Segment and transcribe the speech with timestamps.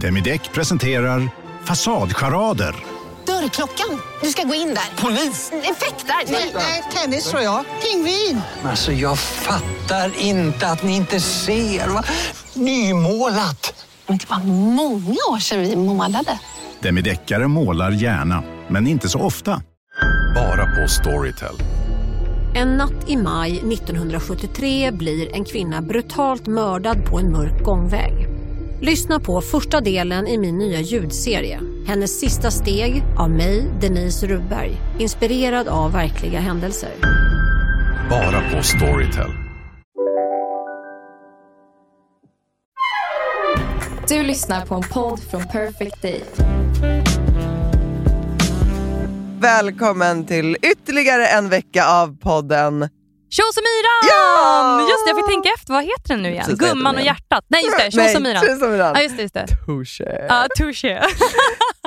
[0.00, 1.28] Demideck presenterar
[1.64, 2.74] Fasadcharader.
[3.26, 4.00] Dörrklockan.
[4.22, 5.02] Du ska gå in där.
[5.02, 5.52] Polis?
[5.52, 6.32] Effektar?
[6.32, 7.64] Nej, Nej, tennis tror jag.
[7.82, 8.40] Pingvin.
[8.64, 11.88] Alltså jag fattar inte att ni inte ser.
[11.88, 12.04] Va?
[12.54, 13.86] Nymålat!
[14.06, 14.38] Men det var
[14.74, 16.38] många år sedan vi målade.
[16.80, 19.62] Demideckare målar gärna, men inte så ofta.
[20.34, 21.54] Bara på Storytel.
[22.54, 28.25] En natt i maj 1973 blir en kvinna brutalt mördad på en mörk gångväg.
[28.80, 31.60] Lyssna på första delen i min nya ljudserie.
[31.86, 34.76] Hennes sista steg av mig, Denise Rubberg.
[34.98, 36.90] Inspirerad av verkliga händelser.
[38.10, 39.30] Bara på Storytel.
[44.08, 46.22] Du lyssnar på en podd från Perfect Day.
[49.40, 52.88] Välkommen till ytterligare en vecka av podden
[53.30, 54.02] Tjosemiran!
[54.10, 54.80] Ja!
[54.90, 55.72] Just det, jag fick tänka efter.
[55.72, 56.44] Vad heter den nu igen?
[56.44, 57.44] Precis, Gumman och hjärtat.
[57.48, 57.90] Nej just det.
[57.90, 58.44] Tjosemiran.
[58.94, 59.22] Ja just det.
[59.22, 59.46] Just det.
[59.66, 60.26] Touché.
[60.28, 61.02] Ja, touché.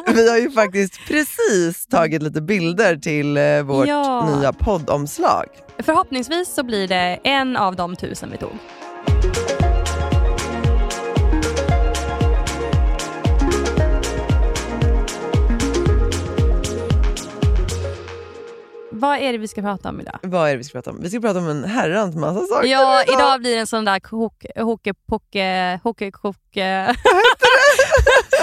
[0.14, 4.36] Vi har ju faktiskt precis tagit lite bilder till eh, vårt Ja.
[4.36, 5.46] nya poddomslag.
[5.84, 8.52] Förhoppningsvis så blir det en av de tusen vi tog.
[19.00, 20.20] Vad är det vi ska prata om idag?
[20.24, 21.02] Vad är det vi ska prata om?
[21.02, 24.00] Vi ska prata om en herrans massa saker Ja, idag blir det en sån där
[24.00, 25.80] hok- hockeypocke...
[25.84, 26.96] Hockeykoke...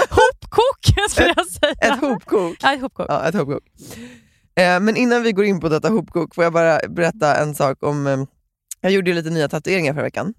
[0.09, 1.73] Hopkok skulle jag säga.
[1.81, 2.57] Ett hopkok.
[2.61, 3.05] Ja, ett hopkok.
[3.09, 3.63] Ja, ett hopkok.
[4.55, 7.83] Eh, men innan vi går in på detta hopkok får jag bara berätta en sak
[7.83, 8.07] om...
[8.07, 8.17] Eh,
[8.81, 10.33] jag gjorde ju lite nya tatueringar förra veckan.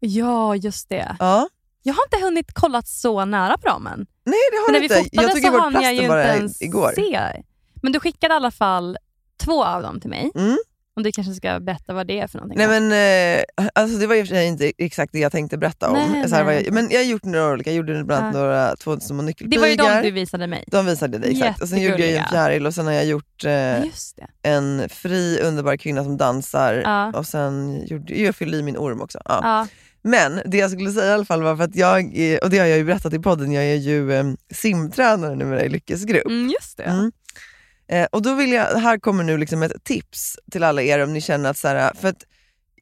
[0.00, 1.16] Ja, just det.
[1.18, 1.48] Ja.
[1.82, 4.06] Jag har inte hunnit kolla så nära på dem än.
[4.24, 5.10] Nej, det har Men när vi inte.
[5.10, 6.92] fotade Jag så hann jag ju inte ens igår.
[6.96, 7.42] se.
[7.82, 8.98] Men du skickade i alla fall
[9.44, 10.30] två av dem till mig.
[10.34, 10.58] Mm.
[10.96, 12.58] Om du kanske ska berätta vad det är för någonting.
[12.58, 12.92] Nej men
[13.38, 16.10] eh, alltså det var i och för sig inte exakt det jag tänkte berätta om.
[16.12, 18.40] Nej, så här, jag, men jag har gjort några olika, jag gjorde bland annat Ja.
[18.40, 19.60] några två små det nyckelpigar.
[19.60, 20.64] var ju de du visade mig.
[20.66, 21.62] De visade det exakt.
[21.62, 23.88] Och sen gjorde jag en fjäril och sen har jag gjort eh, det.
[24.42, 27.12] en fri underbar kvinna som dansar Ja.
[27.18, 29.20] och sen gjorde, jag fyllde i min orm också.
[29.24, 29.40] Ja.
[29.42, 29.66] Ja.
[30.02, 32.58] Men det jag skulle säga i alla fall var för att jag, är- och det
[32.58, 34.24] har jag ju berättat i podden, jag är ju eh,
[34.54, 36.26] simtränare numera i Lyckesgrupp.
[36.26, 36.82] Mm, just det.
[36.84, 37.12] Mm.
[37.88, 41.12] Eh, och då vill jag, här kommer nu liksom ett tips till alla er om
[41.12, 42.24] ni känner att, så här, för att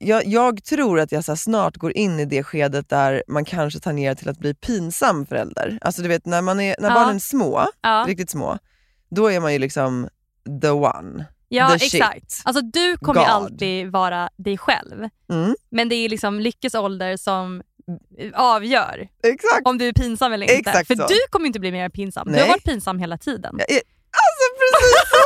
[0.00, 3.80] jag, jag tror att jag så snart går in i det skedet där man kanske
[3.80, 5.78] tangerar till att bli pinsam förälder.
[5.80, 6.94] Alltså du vet när, man är, när Ja.
[6.94, 8.58] barnen är små, Ja, riktigt små,
[9.10, 10.08] då är man ju liksom
[10.62, 11.24] the one.
[11.48, 12.32] ja the exakt.
[12.32, 12.42] shit.
[12.44, 13.28] Alltså, du kommer God.
[13.30, 15.08] alltid vara dig själv.
[15.30, 17.62] Mm, Men det är liksom Lyckes ålder som
[18.34, 19.60] avgör exakt.
[19.66, 20.70] om du är pinsam eller inte.
[20.70, 21.06] Exakt För så.
[21.06, 22.26] du kommer inte bli mer pinsam.
[22.26, 22.40] Du Nej.
[22.40, 23.56] har varit pinsam hela tiden.
[23.68, 23.80] Jag
[24.58, 25.22] precis så!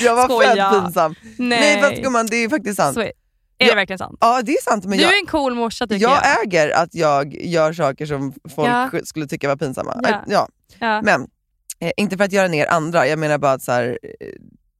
[0.04, 0.70] jag var Skoja.
[0.70, 1.14] fett pinsam.
[1.38, 2.94] Nej, Nej fast gumman, det är faktiskt sant.
[2.94, 3.12] Så är,
[3.58, 4.18] det verkligen sant?
[4.20, 6.42] Ja det är sant men du jag, är en cool morsa tycker jag jag.
[6.46, 8.90] äger att jag gör saker som folk Ja.
[9.04, 10.00] skulle tycka var pinsamma.
[10.02, 10.22] Ja.
[10.26, 10.48] Ja.
[10.78, 11.02] Ja.
[11.02, 11.26] Men,
[11.80, 14.26] eh, inte för att göra ner andra, jag menar bara att så här, eh,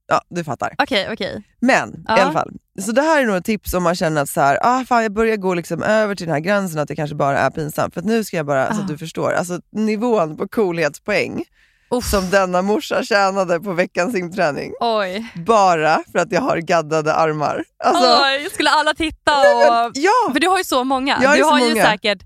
[0.07, 0.75] ja du fattar.
[0.77, 1.43] Okej, okej.
[1.61, 2.17] Men Ja.
[2.17, 2.51] i alla fall,
[2.81, 5.13] så det här är ett tips om man känner att så här, ah, fan, jag
[5.13, 7.93] börjar gå liksom över till den här gränsen att det kanske bara är pinsamt.
[7.93, 8.81] För att nu ska jag bara, så Ah.
[8.81, 11.43] att du förstår, alltså nivån på coolhetspoäng
[11.89, 12.05] Uff.
[12.09, 14.71] som denna morsa tjänade på veckans simträning.
[14.79, 15.25] Oj.
[15.45, 17.63] Bara för att jag har gaddade armar.
[17.83, 19.73] Alltså, Oj, skulle alla titta nej, och...
[19.73, 20.33] men, ja!
[20.33, 21.19] För du har ju så många.
[21.21, 21.83] Jag du ju så har ju många.
[21.85, 22.19] säkert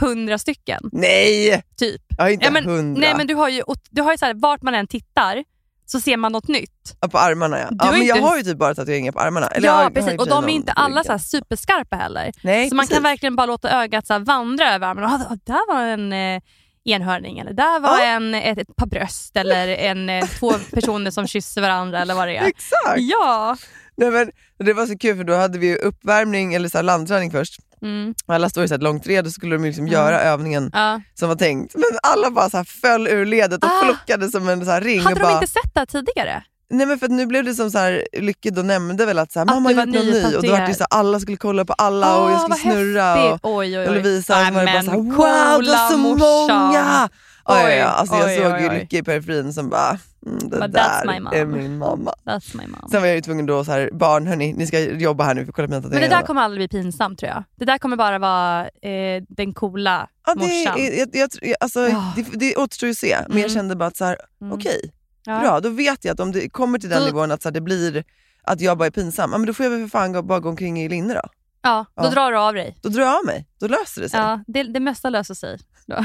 [0.00, 0.80] hundra stycken.
[0.92, 1.62] Nej!
[1.78, 2.02] Typ.
[2.16, 3.00] Jag har inte Ja, hundra.
[3.00, 5.44] Nej men du har ju, du har ju så här, vart man än tittar
[5.86, 6.96] så ser man något nytt.
[7.00, 7.66] Ja, på armarna ja.
[7.70, 9.46] Ja men inte- jag har ju typ bara tatueringar på armarna.
[9.46, 12.32] Eller ja jag precis, och de är inte alla så superskarpa heller.
[12.42, 15.04] Nej, så man kan verkligen bara låta ögat så vandra över armen.
[15.04, 16.42] Och, ah, där var en eh,
[16.84, 18.04] enhörning, eller där var Ja.
[18.04, 22.28] en, ett, ett par bröst, eller en, eh, två personer som kysser varandra eller vad
[22.28, 22.44] det är.
[22.46, 22.96] Exakt!
[22.96, 23.56] Ja.
[23.96, 27.30] Nej, men, det var så kul för då hade vi uppvärmning, eller så här landträning
[27.30, 27.60] först.
[27.82, 28.14] Mm.
[28.26, 31.00] Och Alla står i så ett långt red och skulle de liksom göra övningen ja.
[31.14, 31.74] som var tänkt.
[31.74, 33.84] Men alla bara så här föll ur ledet och Ah.
[33.84, 35.00] flockade som en så ring.
[35.00, 36.42] Hade de bara, inte sett det här tidigare?
[36.70, 39.38] Nej men för nu blev det som så här, Lycke då nämnde väl att så
[39.38, 41.64] här, Att mamma gjort någon ny och då var det så här, alla skulle kolla
[41.64, 43.14] på alla och jag skulle snurra.
[43.14, 43.40] häftigt.
[43.44, 43.88] Och, Oj, oj, oj.
[43.88, 46.66] och Lovisa så var det bara så här, wow det var så morsan.
[46.66, 47.08] många!
[47.48, 47.84] Oj, ja.
[47.86, 48.78] Alltså, jag oj, såg oj, ju oj.
[48.78, 52.14] Lycke i periferin som bara, mm, det But där är min mamma.
[52.24, 52.88] That's my mom.
[52.90, 55.44] Sen var jag ju tvungen då så här, barn hörni, ni ska jobba här nu
[55.44, 56.18] för att kolla mina Men det tatueringar.
[56.20, 57.44] där kommer aldrig bli pinsamt tror jag.
[57.56, 60.78] Det där kommer bara vara eh, den coola ja, det, morsan.
[60.80, 62.12] är, jag, jag, jag, alltså, Ja.
[62.16, 63.54] det, det återstår ju att se, men jag Mm.
[63.54, 64.52] kände bara att så här, Mm.
[64.52, 64.92] okej,
[65.26, 65.40] Ja.
[65.40, 67.54] bra då vet jag att om det kommer till den Då- nivån att så här,
[67.54, 68.04] det blir
[68.42, 70.40] att jag bara är pinsam, ja, men då får jag väl för fan gå, bara
[70.40, 71.20] gå omkring i linne då.
[71.62, 72.10] Ja, då Ja.
[72.10, 72.76] drar du av dig.
[72.82, 74.20] Då drar jag av mig, då löser det sig.
[74.20, 75.58] Ja, det, det mesta löser sig.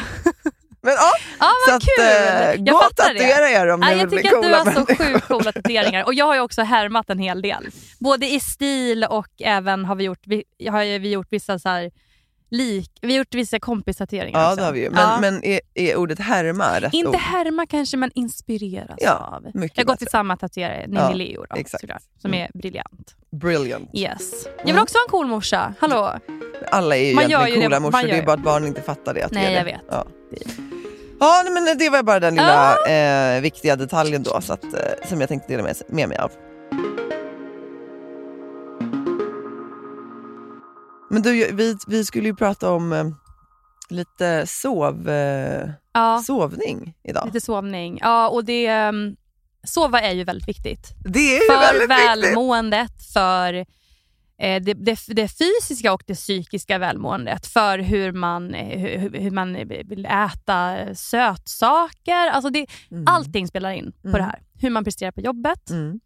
[0.83, 2.66] Men ja, Ja, så vad att, kul!
[2.66, 3.04] jag gå och det.
[3.04, 5.51] tatuera er om ni jag vill bli tycker att du coola har så sjukt coola
[5.51, 6.04] tatueringar.
[6.06, 7.68] Och jag har ju också härmat en hel del.
[8.00, 11.92] Både i stil och även har vi gjort, vi, har vi gjort vissa så här
[12.54, 14.56] lik, vi har gjort vissa kompistatueringar Ja, också.
[14.60, 14.89] det har vi ju.
[14.89, 15.18] Men, Ja.
[15.22, 17.16] men är, är ordet härma rätt Inte ord?
[17.16, 19.44] härma kanske, men inspireras Ja, av.
[19.56, 19.98] mycket Jag har gått bättre.
[19.98, 21.81] till samma tatuerare, Ninni Ja, Leo, då, exakt.
[21.81, 22.42] såklart, som Mm.
[22.54, 23.16] är briljant.
[23.31, 23.89] Brilliant.
[23.94, 24.31] Yes.
[24.45, 24.66] Jag Mm.
[24.75, 25.74] vill också ha en cool morsa.
[25.80, 26.13] Hallå?
[26.72, 28.81] Alla är ju Man egentligen ju coola det- morsor, det är bara att barnen inte
[28.81, 29.24] fattar det.
[29.24, 29.81] Att Nej, det jag vet.
[29.89, 30.06] Ja.
[31.23, 35.07] Ja, nej, men det var bara den lilla eh, viktiga detaljen då, så att, eh,
[35.09, 36.31] som jag tänkte dela med, med mig av.
[41.09, 43.06] Men du, vi, vi skulle ju prata om eh,
[43.89, 47.25] lite sov, eh, Ja, sovning idag.
[47.25, 47.97] lite sovning.
[48.01, 48.88] Ja, och det...
[48.89, 49.15] Um,
[49.63, 50.88] sova är ju väldigt viktigt.
[51.06, 52.07] Det är ju För väldigt viktigt.
[52.31, 53.65] välmåendet, för
[54.41, 57.45] det, det, det fysiska och det psykiska välmåendet.
[57.47, 62.29] För hur man, eh, hur, hur man vill äta sötsaker.
[62.31, 63.03] Alltså det, Mm.
[63.07, 64.17] Allting spelar in på Mm.
[64.17, 64.41] det här.
[64.61, 65.99] Hur man presterar på jobbet, Mm.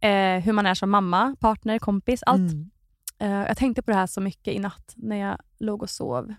[0.00, 2.22] eh, hur man är som mamma, partner, kompis.
[2.26, 2.52] Allt.
[2.52, 2.70] Mm.
[3.18, 6.34] Eh, jag tänkte på det här så mycket i natt när jag låg och sov.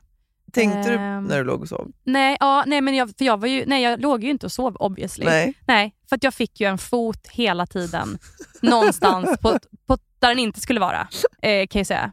[0.54, 1.92] Tänkte du Ehm, när du låg och sov?
[2.04, 4.52] Nej, ja, nej men jag, för jag, var ju, nej, jag låg ju inte och
[4.52, 5.26] sov obviously.
[5.26, 5.54] Nej.
[5.68, 8.20] Nej, för att jag fick ju en fot hela tiden
[8.62, 11.08] någonstans på, på där den inte skulle vara,
[11.42, 12.12] eh, kan jag säga.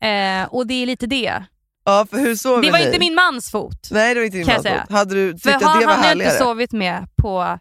[0.00, 1.44] Eh, och det är lite det.
[1.84, 2.86] Ja, för hur sov Det var ni?
[2.86, 3.88] inte min mans fot.
[3.90, 4.90] Nej, det var inte din mans fot.
[4.90, 6.44] Hade du För tyckt att han det var han har jag inte härligare?
[6.44, 7.58] sovit med på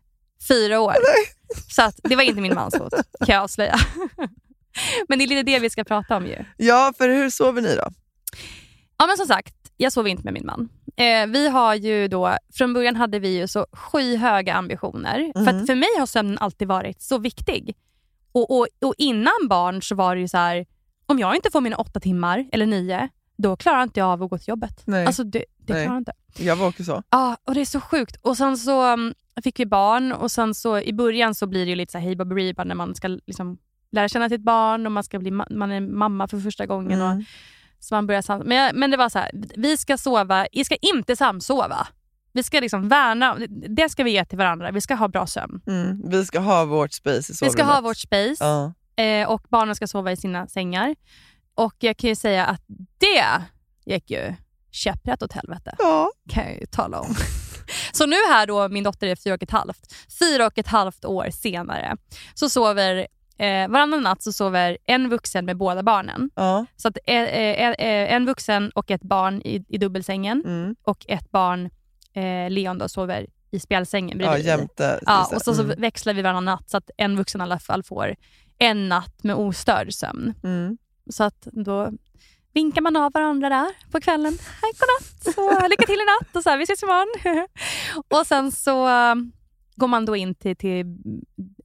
[0.48, 0.95] fyra år.
[1.75, 2.94] Så att det var inte min mans fot,
[3.25, 3.80] kan jag avslöja.
[5.07, 6.45] Men det är lite det vi ska prata om ju.
[6.57, 7.88] Ja, för hur sover ni då?
[8.98, 10.70] Ja men som sagt, jag sover inte med min man.
[10.96, 15.32] Eh, vi har ju då, från början hade vi ju så skyhöga ambitioner.
[15.34, 15.48] För, Mhm.
[15.62, 17.76] att för mig har sömnen alltid varit så viktig.
[18.32, 20.66] Och, och, och innan barn så var det ju så här,
[21.06, 24.30] om jag inte får mina åtta timmar eller nio, då klarar inte jag av att
[24.30, 24.82] gå till jobbet.
[24.86, 25.06] Nej.
[25.06, 25.86] Alltså det, det Nej.
[25.86, 26.12] klarar jag inte.
[26.38, 27.04] Jag var också så.
[27.10, 28.16] Ja, och det är så sjukt.
[28.22, 29.14] Och sen så um,
[29.44, 32.06] fick vi barn och sen så i början så blir det ju lite så här
[32.06, 33.58] hej baberiba när man ska liksom
[33.92, 37.02] lära känna sitt barn och man ska bli ma- man är mamma för första gången.
[37.02, 37.24] Och, Mm.
[37.80, 40.66] Så man börjar sam- men, jag- men det var så här, vi ska sova, vi
[40.66, 41.88] ska inte samsova.
[42.34, 43.38] Vi ska liksom värna,
[43.70, 44.72] det ska vi ge till varandra.
[44.72, 45.62] Vi ska ha bra sömn.
[45.68, 46.10] Mm.
[46.10, 47.54] Vi ska ha vårt space i Vi sovrummet.
[47.54, 48.74] ska ha vårt space Ja.
[49.04, 50.96] eh, och barnen ska sova i sina sängar.
[51.56, 52.62] Och jag kan ju säga att
[52.98, 53.24] det
[53.94, 54.34] gick ju
[54.72, 55.76] käpprätt åt helvete.
[55.80, 56.12] ja.
[56.30, 57.16] kan jag ju tala om.
[57.92, 59.94] Så nu här då, min dotter är fyra och ett halvt.
[60.20, 61.98] Fyra och ett halvt år senare
[62.34, 66.30] så sover eh, varannan natt så sover en vuxen med båda barnen.
[66.36, 66.66] ja.
[66.75, 70.75] Så att eh, eh, eh, en vuxen och ett barn i, i dubbelsängen Mm.
[70.84, 71.69] och ett barn,
[72.13, 74.45] eh, Leon, då, sover i spjälsängen ja bredvid.
[74.45, 75.00] jämte.
[75.06, 75.36] Ja, just det.
[75.36, 75.81] och så, så Mm.
[75.81, 78.16] växlar vi varannan natt så att en vuxen i alla fall får
[78.57, 80.33] en natt med ostörd sömn.
[80.44, 80.78] Mm.
[81.10, 81.92] Så att då
[82.54, 84.38] vinkar man av varandra där på kvällen.
[84.62, 85.36] Hej, godnatt!
[85.36, 87.48] Så, lycka till i natt och så här, vi ses imorgon.
[88.19, 88.74] och sen så
[89.75, 90.86] går man då in till, till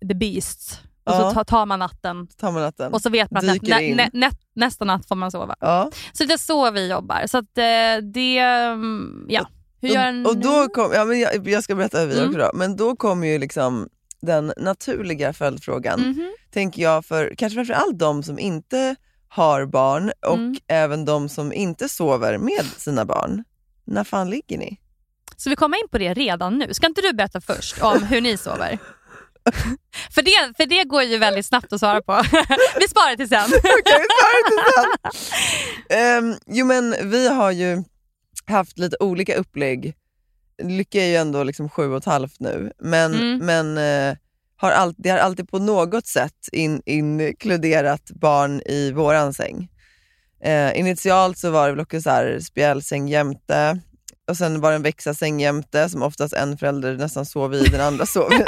[0.09, 1.35] the beasts och Ja.
[1.35, 2.93] så tar, man natten Tar man natten.
[2.93, 5.55] och så vet man att nä, nä, nä, nä, nästa natt får man sova.
[5.61, 5.91] Ja.
[6.13, 7.27] Så det är så vi jobbar.
[7.27, 9.47] Så att eh, det, um, ja.
[9.81, 10.27] Hur gör en...
[10.27, 12.27] och, och då kom, ja, men jag, jag ska berätta hur vi Mm.
[12.29, 12.51] också då.
[12.55, 13.89] Men då kommer ju liksom
[14.21, 16.33] den naturliga följdfrågan, Mhm.
[16.53, 18.97] tänker jag, för kanske framför allt de som inte
[19.29, 20.57] har barn och Mm.
[20.69, 23.45] även de som inte sover med sina barn.
[23.85, 24.79] När fan ligger ni?
[25.37, 26.75] Så vi kommer in på det redan nu.
[26.75, 28.79] Ska inte du berätta först om hur ni sover?
[30.15, 32.13] för, det, för det går ju väldigt snabbt att svara på.
[32.81, 33.45] vi sparar till sen.
[33.55, 34.59] Okej, det till
[35.89, 35.99] sen.
[35.99, 37.83] Ehm, jo men vi har ju
[38.47, 39.95] haft lite olika upplägg.
[40.63, 43.39] Lycka är ju ändå liksom sju och ett halvt nu, men, Mm.
[43.47, 43.79] men
[44.11, 44.17] eh,
[44.57, 49.69] har all, det har alltid på något sätt in, inkluderat barn i våran säng.
[50.45, 53.81] Eh, initialt så var det väl också så här spjälsäng jämte,
[54.29, 57.81] och sen var det en växarsäng jämte som oftast en förälder nästan sov i, den
[57.81, 58.45] andra sov i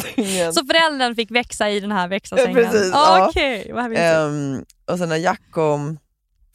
[0.00, 0.52] sängen.
[0.52, 2.58] Så föräldern fick växa i den här växelsängen?
[2.64, 3.28] Ja, precis, Ah, ja.
[3.28, 4.04] Okej, vad mysigt.
[4.06, 5.98] Ehm, och sen när Jack kom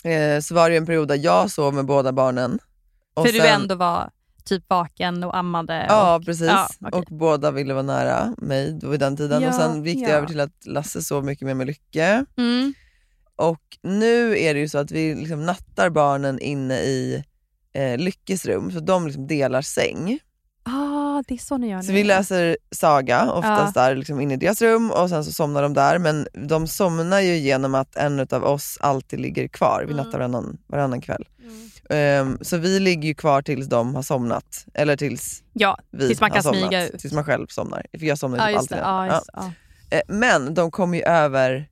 [0.03, 2.59] eh, så var det en period där jag sov med båda barnen.
[3.13, 4.09] Och För du sen- ändå var
[4.45, 5.85] typ vaken och ammade?
[5.89, 6.99] Ja och, precis, ja, okej.
[6.99, 9.41] och båda ville vara nära mig då vid den tiden.
[9.41, 10.17] Ja, och Sen gick det ja.
[10.17, 12.25] över till att Lasse sov mycket mer med Lycke.
[12.37, 12.73] Mm.
[13.35, 17.23] Och nu är det ju så att vi liksom nattar barnen inne i
[17.77, 20.19] eh, Lyckes rum, så de liksom delar säng.
[20.63, 21.93] Ah, det är så ni gör Så nu.
[21.93, 23.81] vi läser saga oftast Ja.
[23.83, 25.97] där liksom inne i deras rum och sen så somnar de där.
[25.97, 29.83] Men de somnar ju genom att en av oss alltid ligger kvar.
[29.87, 30.05] Vi Mm.
[30.05, 31.25] nattar varannan, varannan kväll.
[31.89, 34.65] Ehm, så vi ligger ju kvar tills de har somnat.
[34.73, 36.61] Eller tills Ja, vi tills man har kan somnat.
[36.61, 36.99] smyga ut.
[36.99, 37.85] Tills man själv somnar.
[37.99, 39.51] För jag somnar Ja, typ alltid när- Ja.
[39.89, 41.69] Eh, Men de kommer ju över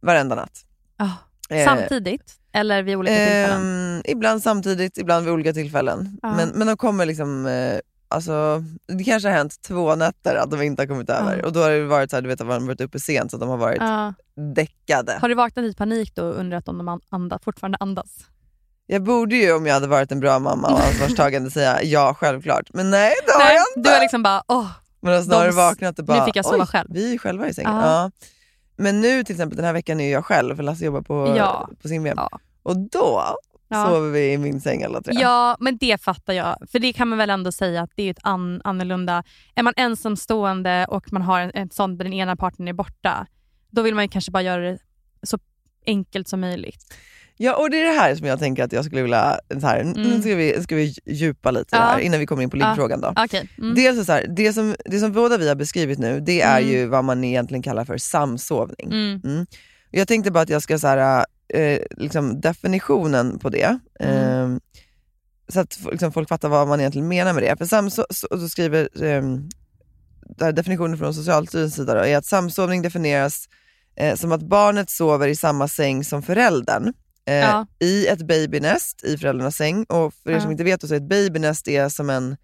[0.00, 0.64] varenda natt.
[0.96, 1.08] Ah.
[1.54, 2.34] Eh, Samtidigt?
[2.52, 3.96] Eller vid olika tillfällen?
[3.96, 6.18] ehm, ibland samtidigt, ibland vid olika tillfällen.
[6.22, 6.32] Ja.
[6.36, 7.78] Men, men de kommer liksom, eh,
[8.08, 8.64] alltså,
[8.98, 11.36] det kanske har hänt två nätter att de inte har kommit över.
[11.38, 11.46] Ja.
[11.46, 13.30] Och då har det varit så här, du vet att de har varit uppe sent
[13.30, 14.14] så de har varit Ja.
[14.54, 15.18] däckade.
[15.20, 18.08] Har du vaknat i panik då och undrat om de an- andas, fortfarande andas?
[18.86, 22.66] Jag borde ju om jag hade varit en bra mamma och ansvarstagande säga ja självklart.
[22.72, 23.88] Men nej det har Nej, jag inte.
[23.90, 24.66] du har liksom bara, åh,
[25.02, 27.48] Man har snarare De- vaknat och nu bara, fick jag sova själv." vi är själva
[27.48, 27.76] i sängen.
[27.76, 28.10] Ja.
[28.76, 31.68] Men nu till exempel den här veckan är jag själv för Lasse jobbar på, Ja.
[31.82, 32.16] på sin VM.
[32.18, 32.38] Ja.
[32.62, 33.22] Och då
[33.68, 33.86] Ja.
[33.86, 35.14] sover vi i min säng alla tre.
[35.20, 36.56] Ja, men det fattar jag.
[36.72, 39.24] För det kan man väl ändå säga att det är ett an annorlunda...
[39.54, 43.26] Är man ensamstående och man har en, ett sånt där den ena parten är borta,
[43.70, 44.78] då vill man ju kanske bara göra det
[45.22, 45.38] så
[45.86, 46.94] enkelt som möjligt.
[47.36, 49.84] Ja och det är det här som jag tänker att jag skulle vilja, så här,
[49.84, 50.20] nu Mm.
[50.22, 51.78] ska vi, ska vi djupa lite Ja.
[51.82, 52.68] här innan vi kommer in på Ja.
[52.68, 53.12] liggfrågan då.
[53.16, 53.48] Okej.
[53.58, 53.74] Mm.
[53.74, 56.70] Dels så här, det, som, det som båda vi har beskrivit nu, det är Mm.
[56.72, 58.86] ju vad man egentligen kallar för samsovning.
[58.92, 59.20] Mm.
[59.24, 59.46] Mm.
[59.90, 61.24] Jag tänkte bara att jag ska så här,
[61.54, 63.78] eh, liksom definitionen på det.
[64.00, 64.48] Eh,
[65.48, 67.56] så att liksom, folk fattar vad man egentligen menar med det.
[67.58, 68.04] För samso-
[68.38, 69.22] så, skriver eh,
[70.52, 73.48] definitionen från Socialstyrelsens sida då, är att samsovning definieras
[73.96, 76.92] eh, som att barnet sover i samma säng som föräldern.
[77.28, 77.66] Eh, Ja.
[77.78, 79.84] I ett babynest i föräldrarnas säng.
[79.84, 80.52] Och för er som Ja.
[80.52, 82.36] inte vet så är ett babynest är som en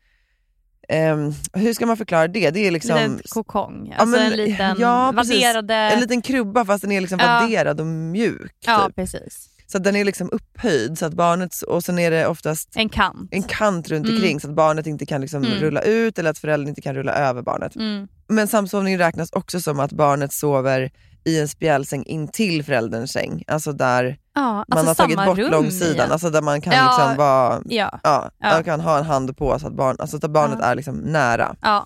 [0.89, 2.51] ehm, hur ska man förklara det?
[2.51, 3.89] Det är liksom liten kokong.
[3.91, 5.75] Ja, Alltså men- en liten ja, vadderade...
[5.75, 7.27] en liten krubba fast den är liksom Ja.
[7.41, 8.55] vadderad och mjuk.
[8.67, 8.97] Ja, Typ.
[8.97, 9.49] precis.
[9.67, 13.29] Så den är liksom upphöjd så att barnet, och sen är det oftast En kant.
[13.31, 14.17] en kant runt Mm.
[14.17, 15.59] omkring så att barnet inte kan liksom Mm.
[15.59, 17.77] rulla ut eller att föräldern inte kan rulla över barnet.
[17.77, 18.09] Mm.
[18.29, 20.91] Men samsovning räknas också som att barnet sover
[21.25, 23.45] i en spjälsäng intill förälderns säng.
[23.47, 25.95] Alltså där Ja, man alltså har tagit bort rum långsidan.
[25.95, 26.13] igen.
[26.13, 26.85] Alltså där man kan Ja.
[26.99, 28.01] liksom vara, Ja.
[28.03, 28.51] ja, Ja.
[28.53, 30.67] man kan ha en hand på så att, barn, alltså att barnet Ja.
[30.67, 31.57] är liksom nära.
[31.63, 31.85] Ja.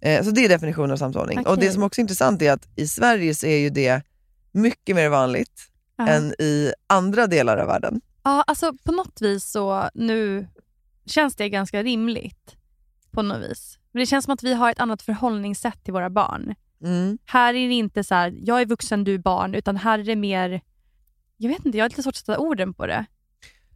[0.00, 1.38] Eh, så det är definitionen av samsovning.
[1.38, 1.66] Och Okej.
[1.66, 4.02] det som också är intressant är att i Sverige så är ju det
[4.52, 5.62] mycket mer vanligt
[5.98, 6.08] Ja.
[6.08, 8.00] än i andra delar av världen.
[8.24, 10.46] Ja, alltså på något vis så nu
[11.06, 12.56] känns det ganska rimligt.
[13.12, 13.78] På något vis.
[13.92, 16.54] Det känns som att vi har ett annat förhållningssätt till våra barn.
[16.84, 17.18] Mm.
[17.24, 20.04] Här är det inte så här, jag är vuxen, du är barn, utan här är
[20.04, 20.60] det mer,
[21.36, 23.04] jag vet inte, jag har lite svårt att sätta orden på det.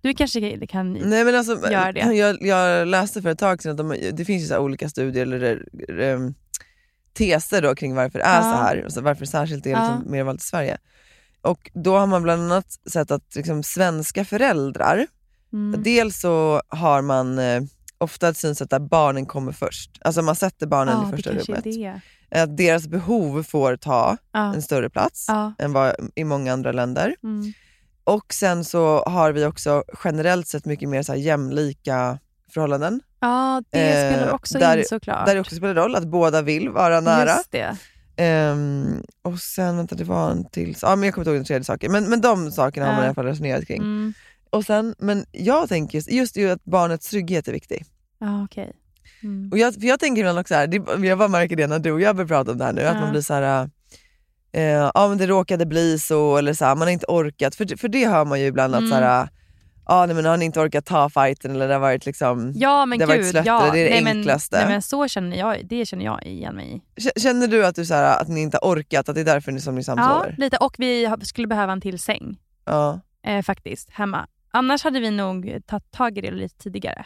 [0.02, 0.92] Du kanske kan...
[0.92, 2.00] Nej, men alltså, Gör det.
[2.14, 5.64] Jag, jag läste för ett tag sedan att de, det finns ju olika studier eller
[6.14, 6.34] um,
[7.12, 8.42] teser då kring varför det är Ja.
[8.42, 10.10] så här, alltså varför särskilt det är liksom Ja.
[10.10, 10.78] mer vanligt i Sverige.
[11.42, 15.06] Och då har man bland annat sett att liksom, svenska föräldrar,
[15.52, 15.82] Mm.
[15.82, 17.62] dels så har man eh,
[17.98, 19.90] ofta ett synsätt där barnen kommer först.
[20.00, 21.66] Alltså man sätter barnen Ja, i första rummet.
[22.30, 22.40] Det.
[22.42, 24.54] Att deras behov får ta Ja.
[24.54, 25.52] en större plats Ja.
[25.58, 27.16] än vad i många andra länder.
[27.22, 27.52] Mm.
[28.04, 32.18] Och sen så har vi också generellt sett mycket mer så här jämlika
[32.54, 33.00] förhållanden.
[33.20, 35.26] ja, det Eh, spelar också där- in såklart.
[35.26, 37.36] Där det också spelar roll att båda vill vara nära.
[37.36, 37.76] Just det.
[38.16, 41.44] Ehm, och sen, vänta det var en till, ja, men jag kommer inte ihåg den
[41.44, 41.92] tredje saken.
[41.92, 43.04] Men, men de sakerna har man Ja.
[43.04, 43.80] i alla fall resonerat kring.
[43.82, 44.12] Mm.
[44.50, 47.84] Och sen, men jag tänker just, just ju att barnets trygghet är viktig.
[48.18, 48.72] Ja, okej.
[49.22, 49.50] Mm.
[49.52, 51.92] Och jag, för jag tänker ibland också här, det, jag bara märker det när du
[51.92, 53.00] och jag börjar prata om det här nu, att Ja.
[53.00, 53.70] man blir så här.
[54.52, 54.62] eh,
[54.94, 57.54] ja men det råkade bli så, eller så här, man har inte orkat.
[57.54, 58.90] För, för det hör man ju ibland att Mm.
[58.90, 59.28] så här,
[59.86, 62.86] ja nej, men har ni inte orkat ta fighten eller det har varit liksom Ja
[62.86, 63.72] men Det har varit gud, slöttare, ja.
[63.72, 64.56] det är det nej, men, enklaste.
[64.58, 67.20] Nej, men så känner jag, det känner jag igen mig i.
[67.20, 69.52] Känner du att, du så här, att ni inte har orkat, att det är därför
[69.52, 70.34] ni som ni Ja, samsover?
[70.38, 70.56] lite.
[70.56, 73.00] Och vi skulle behöva en till säng Ja.
[73.26, 74.26] eh, faktiskt, hemma.
[74.52, 77.04] Annars hade vi nog tagit tag i det lite tidigare.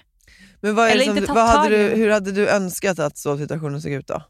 [0.60, 3.92] Men vad Eller som, inte vad hade du, hur hade du önskat att sovsituationen såg
[3.92, 4.22] ut då?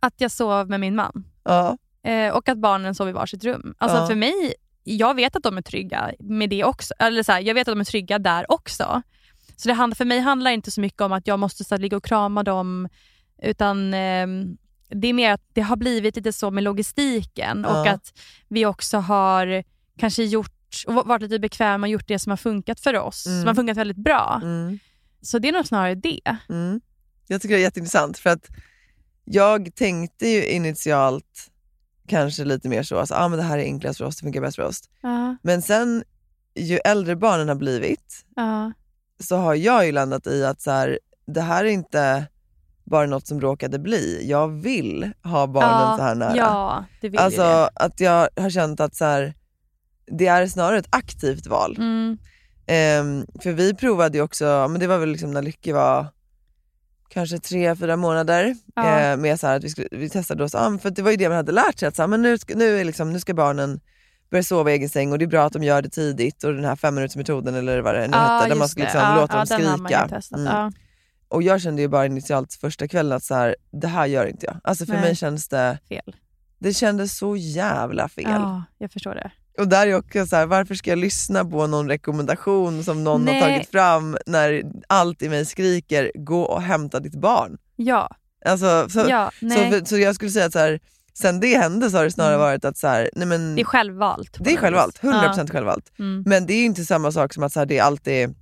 [0.00, 1.24] Att jag sov med min man.
[1.44, 1.78] Ja.
[2.04, 3.74] Eh, och att barnen sov i varsitt rum.
[3.78, 4.06] Alltså Ja.
[4.06, 6.94] för mig, jag vet att de är trygga med det också.
[6.98, 9.02] Eller så här, jag vet att de är trygga där också.
[9.56, 11.74] Så det hand, för mig handlar det inte så mycket om att jag måste så
[11.74, 12.88] här, ligga och krama dem.
[13.42, 14.56] Utan ehm,
[14.88, 17.90] det är mer att det har blivit lite så med logistiken och Ja.
[17.90, 18.12] att
[18.48, 19.64] vi också har
[19.98, 23.26] kanske gjort och varit lite bekväma och gjort det som har funkat för oss.
[23.26, 23.40] Mm.
[23.40, 24.40] Som har funkat väldigt bra.
[24.42, 24.78] Mm.
[25.22, 26.36] Så det är nog snarare det.
[26.48, 26.80] Mm.
[27.26, 28.48] Jag tycker det är jätteintressant för att
[29.24, 31.50] jag tänkte ju initialt
[32.06, 34.40] kanske lite mer så, alltså, ah, men det här är enklast för oss, det funkar
[34.40, 34.82] bäst för oss.
[35.00, 36.04] Ja, Men sen
[36.54, 38.72] ju äldre barnen har blivit ja,
[39.20, 42.26] så har jag ju landat i att så här, det här är inte
[42.84, 44.28] bara något som råkade bli.
[44.28, 46.36] Jag vill ha barnen ja, så här nära.
[46.36, 47.70] Ja, det vill alltså det.
[47.74, 49.34] att jag har känt att så här,
[50.06, 51.76] det är snarare ett aktivt val.
[51.78, 52.18] Mm.
[52.70, 56.06] Ehm, för vi provade ju också, men det var väl liksom när Lycke var
[57.08, 58.56] kanske tre, fyra månader.
[58.74, 59.00] Ja.
[59.00, 61.28] Eh, med så att vi, skulle, vi testade oss, ah, för det var ju det
[61.28, 63.34] man hade lärt sig, att så här, men nu, ska, nu, är liksom, nu ska
[63.34, 63.80] barnen
[64.30, 66.54] börja sova i egen säng och det är bra att de gör det tidigt och
[66.54, 68.80] den här femminutersmetoden eller vad det nu hette, där man det.
[68.80, 70.20] liksom Ja, låta ja, dem skrika.
[70.36, 70.72] Mm.
[71.28, 74.46] Och jag kände ju bara initialt första kvällen att så här, det här gör inte
[74.46, 74.56] jag.
[74.64, 75.02] Alltså för Nej.
[75.02, 76.16] mig känns det, Fel.
[76.58, 78.24] det kändes så jävla fel.
[78.26, 79.30] Ja, jag förstår det.
[79.58, 83.24] Och där är också så här, varför ska jag lyssna på någon rekommendation som någon
[83.24, 83.40] Nej.
[83.40, 87.58] har tagit fram när allt i mig skriker gå och hämta ditt barn.
[87.76, 90.80] Ja, Alltså, så, ja, så, så jag skulle säga att så här,
[91.14, 92.46] sen det hände så har det snarare Mm.
[92.46, 94.36] varit att så här, nej men, Det är självvalt.
[94.40, 95.10] det är självvalt, vis.
[95.12, 95.92] 100% självvalt.
[95.96, 96.04] Ja.
[96.04, 96.22] Mm.
[96.26, 98.34] Men det är ju inte samma sak som att så här, det alltid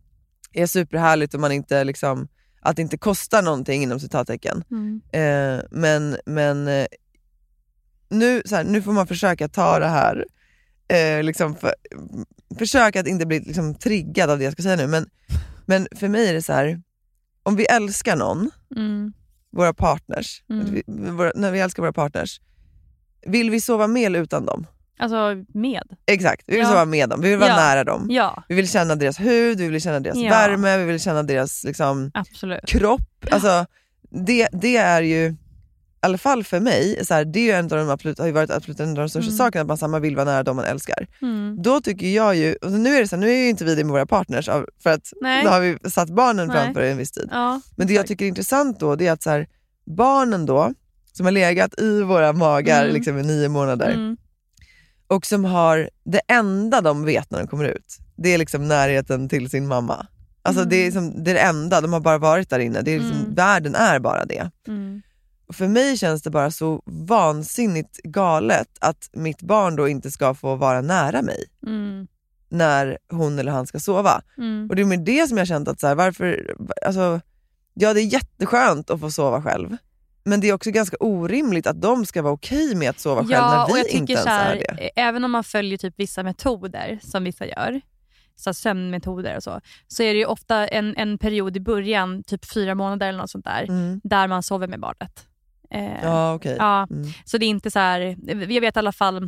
[0.52, 2.28] är superhärligt och man inte liksom,
[2.60, 4.64] att det inte kostar någonting inom citattecken.
[4.70, 5.00] Mm.
[5.12, 6.86] Eh, men men eh,
[8.08, 10.24] nu, så här, nu får man försöka ta det här,
[10.88, 11.74] eh, liksom för,
[12.58, 14.86] försöka att inte bli liksom, triggad av det jag ska säga nu.
[14.86, 15.06] Men,
[15.66, 16.82] men för mig är det så här,
[17.42, 19.12] om vi älskar någon, Mm.
[19.50, 20.66] våra partners, Mm.
[20.74, 22.40] vi, våra, när vi älskar våra partners,
[23.26, 24.66] vill vi sova med eller utan dem?
[25.00, 25.82] Alltså med.
[26.06, 26.68] Exakt, vi vill Ja.
[26.68, 27.56] sova med dem, vi vill vara Ja.
[27.56, 28.06] nära dem.
[28.10, 31.64] Ja, Vi vill känna deras hud, vi vill känna deras värme, vi vill känna deras
[31.64, 32.66] liksom, absolut.
[32.66, 33.26] kropp.
[33.30, 33.66] Alltså,
[34.10, 35.36] det, det är ju,
[36.02, 38.26] i alla fall för mig, så här, det är ju en av de absolut, har
[38.26, 39.36] ju varit absolut en av de största Mm.
[39.38, 41.06] sakerna, att man samma vill vara nära dem man älskar.
[41.22, 41.62] Mm.
[41.62, 43.74] Då tycker jag ju, och nu är det så här, nu är ju inte vi
[43.74, 45.44] det med våra partners, av- för att Nej.
[45.44, 46.56] då har vi satt barnen Nej.
[46.64, 47.28] framför en viss tid.
[47.32, 49.46] Ja, Men det jag tycker är intressant då, det är att så här,
[49.96, 50.72] barnen då,
[51.12, 52.94] som har legat i våra magar Mm.
[52.94, 54.16] liksom, i nio månader, Mm.
[55.06, 59.28] och som har, det enda de vet när de kommer ut, det är liksom närheten
[59.28, 60.06] till sin mamma.
[60.42, 62.82] Alltså det, är som, det är det enda, de har bara varit där inne.
[62.82, 63.34] Det är liksom, Mm.
[63.34, 64.50] Världen är bara det.
[65.52, 70.54] För mig känns det bara så vansinnigt galet att mitt barn då inte ska få
[70.56, 72.06] vara nära mig Mm.
[72.48, 74.22] när hon eller han ska sova.
[74.38, 74.66] Mm.
[74.70, 76.54] Och det är med det som jag känt att så här, varför,
[76.86, 77.20] alltså,
[77.74, 79.76] ja det är jätteskönt att få sova själv.
[80.24, 83.30] Men det är också ganska orimligt att de ska vara okej med att sova själv
[83.30, 84.82] Ja, när vi inte ens här, är det.
[84.84, 87.80] eh, även om man följer typ vissa metoder som vissa gör,
[88.36, 92.44] så sömnmetoder och så, så är det ju ofta en, en period i början, typ
[92.52, 94.00] fyra månader eller något sånt där, Mm.
[94.04, 95.26] där man sover med barnet.
[95.70, 96.56] Eh, Ja, okej.
[96.58, 97.08] ja, Mm.
[97.24, 98.16] Så det är inte så här,
[98.52, 99.22] jag vet i alla fall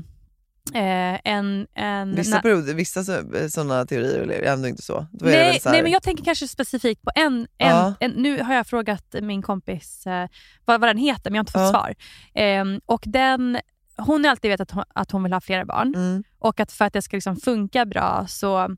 [0.75, 1.66] eh, en...
[1.75, 3.04] en Vissa, perioder, vissa
[3.50, 5.06] sådana teorier är ändå inte så.
[5.12, 7.94] Då Nej, så här, nej men jag tänker kanske specifikt på en, en, Ja.
[8.00, 10.28] en nu har jag frågat min kompis eh,
[10.64, 11.70] vad, vad den heter men jag har inte fått Ja.
[11.70, 11.94] svar.
[12.35, 13.59] Ehm, och den,
[13.97, 16.23] hon har alltid vetat att hon, att hon vill ha flera barn Mm.
[16.38, 18.76] och att för att det ska liksom funka bra så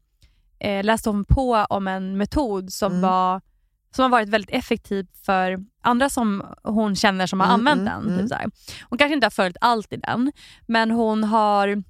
[0.59, 3.03] eh, läste hon på om en metod som, Mm.
[3.03, 3.41] var,
[3.97, 8.03] som har varit väldigt effektiv för andra som hon känner som har Mm, använt mm,
[8.03, 8.09] den.
[8.13, 8.21] mm.
[8.21, 8.47] Typ så här.
[8.89, 10.33] Hon kanske inte har följt allt i den,
[10.67, 11.83] men hon har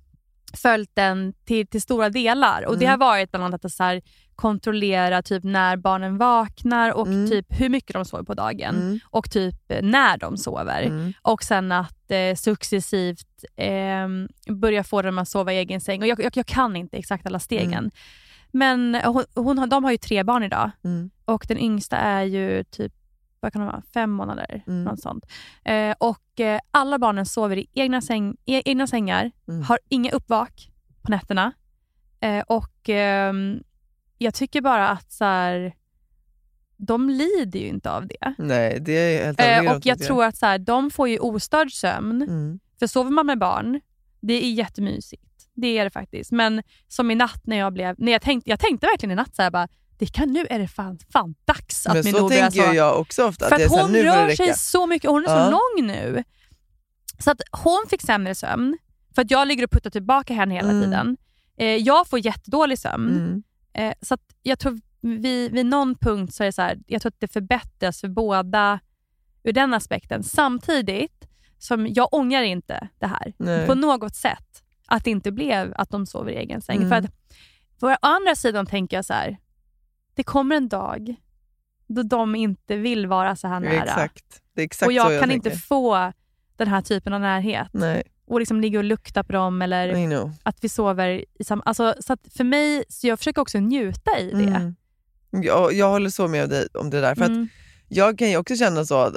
[0.56, 2.66] följt den till, till stora delar.
[2.66, 3.00] Och Det Mm.
[3.00, 4.02] har varit bland annat att så här,
[4.34, 7.30] kontrollera typ när barnen vaknar och Mm.
[7.30, 9.00] typ hur mycket de sover på dagen Mm.
[9.10, 10.82] och typ eh, när de sover.
[10.82, 11.12] Mm.
[11.22, 14.08] Och sen att eh, successivt eh,
[14.54, 16.00] börja få dem att sova i egen säng.
[16.02, 17.90] Och jag, jag, jag kan inte exakt alla stegen.
[18.52, 21.10] Men hon, hon, de har ju tre barn idag Mm.
[21.24, 22.92] och den yngsta är ju typ
[23.40, 24.64] vad kan det vara, fem månader.
[24.66, 24.84] Mm.
[24.84, 25.24] Något sånt.
[25.64, 29.62] Eh, och eh, Alla barnen sover i egna, säng, e, egna sängar, Mm.
[29.62, 30.70] har inga uppvak
[31.02, 31.52] på nätterna.
[32.20, 33.62] Eh, och ehm,
[34.18, 35.74] Jag tycker bara att så här,
[36.76, 38.34] de lider ju inte av det.
[38.38, 41.18] Nej, det är helt Eh, och jag det tror att så här, de får ju
[41.18, 42.22] ostörd sömn.
[42.22, 42.60] Mm.
[42.78, 43.80] För sover man med barn,
[44.20, 45.31] det är jättemysigt.
[45.54, 46.32] Det är det faktiskt.
[46.32, 47.94] Men som i natt när jag blev...
[47.98, 50.58] När jag, tänkte, jag tänkte verkligen i natt så här, bara, det kan, nu är
[50.58, 52.74] det fan, fan dags att Men min så tänker sova.
[52.74, 53.48] jag också ofta.
[53.48, 55.32] För att att så här, hon det rör sig så mycket och hon är så
[55.34, 55.50] Ja.
[55.50, 56.24] lång nu.
[57.18, 58.78] Så att hon fick sämre sömn,
[59.14, 60.82] för att jag ligger och puttar tillbaka henne hela Mm.
[60.82, 61.16] tiden.
[61.58, 63.08] Eh, jag får jättedålig sömn.
[63.16, 63.42] Mm.
[63.74, 67.02] Eh, så att jag tror vid, vid någon punkt så är det så här, jag
[67.02, 68.80] tror att det förbättras för båda
[69.44, 70.22] ur den aspekten.
[70.22, 73.66] Samtidigt som jag ångrar inte det här Nej.
[73.66, 74.62] på något sätt.
[74.92, 76.76] Att det inte blev att de sover i egen säng.
[76.76, 76.88] Mm.
[76.88, 77.04] För att
[77.80, 79.36] på å andra sidan tänker jag så här,
[80.14, 81.14] det kommer en dag
[81.86, 83.82] då de inte vill vara så här nära.
[83.82, 84.42] Exakt.
[84.54, 85.50] Det är exakt och jag, så jag kan tänker.
[85.50, 86.12] inte få
[86.56, 87.68] den här typen av närhet.
[87.72, 89.88] Nej, Och liksom ligga och lukta på dem eller
[90.42, 91.62] att vi sover i samma...
[91.62, 94.42] Alltså, så för mig, så jag försöker också njuta i det.
[94.42, 94.74] Mm.
[95.30, 97.14] Jag, jag håller så med dig om det där.
[97.14, 97.42] För Mm.
[97.42, 97.48] att
[97.94, 99.16] jag kan ju också känna så, att,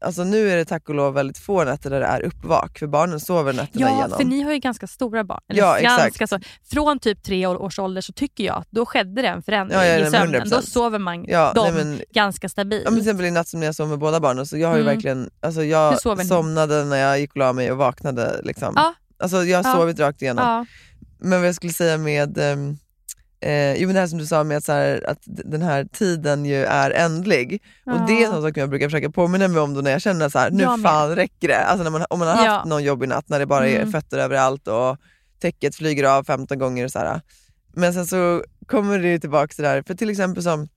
[0.00, 2.86] alltså nu är det tack och lov väldigt få nätter där det är uppvak, för
[2.86, 4.18] barnen sover nätterna Ja, igenom.
[4.18, 5.40] för ni har ju ganska stora barn.
[5.48, 6.30] Eller Ja, ganska exakt.
[6.30, 6.38] så.
[6.70, 9.78] Från typ tre år- års ålder så tycker jag att då skedde det en förändring
[9.78, 10.48] Ja, ja, i sömnen.
[10.50, 10.60] Då 100%.
[10.62, 12.82] sover man Ja, dem nej, men- ganska stabilt.
[12.84, 14.76] Ja, men till exempel i natt som jag sov med båda barnen, så jag har
[14.76, 14.94] ju Mm.
[14.94, 18.40] verkligen, alltså jag somnade när jag gick och la mig och vaknade.
[18.44, 18.72] Liksom.
[18.76, 18.94] Ja.
[19.18, 19.76] Alltså, jag har Ja.
[19.76, 20.44] sovit rakt igenom.
[20.44, 20.66] ja.
[21.18, 22.76] Men vad jag skulle säga med, ehm,
[23.40, 25.84] eh, jo, men det här som du sa med att, så här, att den här
[25.84, 27.62] tiden ju är ändlig.
[27.86, 30.28] Och Det är en sak jag brukar försöka påminna mig om då när jag känner
[30.28, 30.80] så här, nu med.
[30.82, 31.58] fan räcker det.
[31.64, 32.50] Alltså när man, om man har Ja.
[32.50, 33.92] haft någon jobbig natt när det bara är Mm.
[33.92, 34.96] fötter överallt och
[35.40, 36.84] täcket flyger av 15 gånger.
[36.84, 37.20] Och så här.
[37.74, 40.68] Men sen så kommer det ju tillbaka till det där, för till exempel som,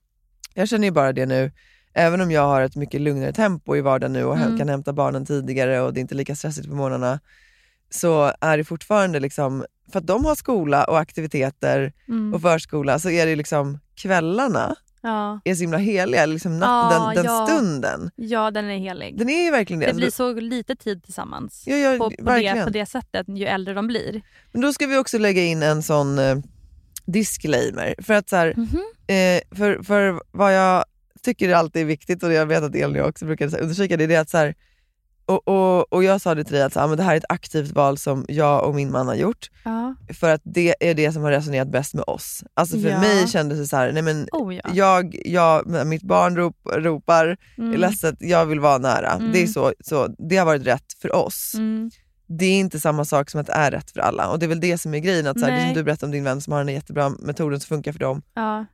[0.54, 1.52] jag känner ju bara det nu,
[1.94, 4.58] även om jag har ett mycket lugnare tempo i vardagen nu och Mm.
[4.58, 7.20] kan hämta barnen tidigare och det är inte lika stressigt på morgnarna,
[7.90, 12.34] så är det fortfarande liksom, för att de har skola och aktiviteter Mm.
[12.34, 14.74] och förskola så är det liksom kvällarna
[15.44, 17.46] är så himla heliga, liksom natten, Ja, den, den ja.
[17.46, 18.10] stunden.
[18.16, 19.18] Ja, den är helig.
[19.18, 19.86] Den är verkligen det.
[19.86, 23.26] det Alltså, blir så lite tid tillsammans Ja, ja, på, på, det, på det sättet
[23.28, 24.22] ju äldre de blir.
[24.52, 26.36] Men då ska vi också lägga in en sån eh,
[27.06, 27.94] disclaimer.
[28.02, 28.78] För att så här, Mhm.
[29.06, 30.84] eh, för, för vad jag
[31.22, 34.06] tycker alltid är viktigt och jag vet att Elin och jag också brukar undersöka det,
[34.06, 34.54] det är att så här,
[35.30, 37.16] och, och, och jag sa det till dig att så här, men det här är
[37.16, 39.94] ett aktivt val som jag och min man har gjort Ja.
[40.20, 42.44] för att det är det som har resonerat bäst med oss.
[42.54, 43.00] Alltså för Ja.
[43.00, 44.60] mig kändes det så här, nej men Oh, ja.
[44.72, 47.80] jag, jag, mitt barn rop, ropar, Mm.
[47.80, 49.12] ledset, jag vill vara nära.
[49.12, 49.32] Mm.
[49.32, 51.54] Det, är så, så, det har varit rätt för oss.
[51.54, 51.90] Mm.
[52.38, 54.28] Det är inte samma sak som att det är rätt för alla.
[54.28, 56.06] Och det är väl det som är grejen, att så här, det som du berättade
[56.06, 58.22] om din vän som har en jättebra metod som funkar för dem.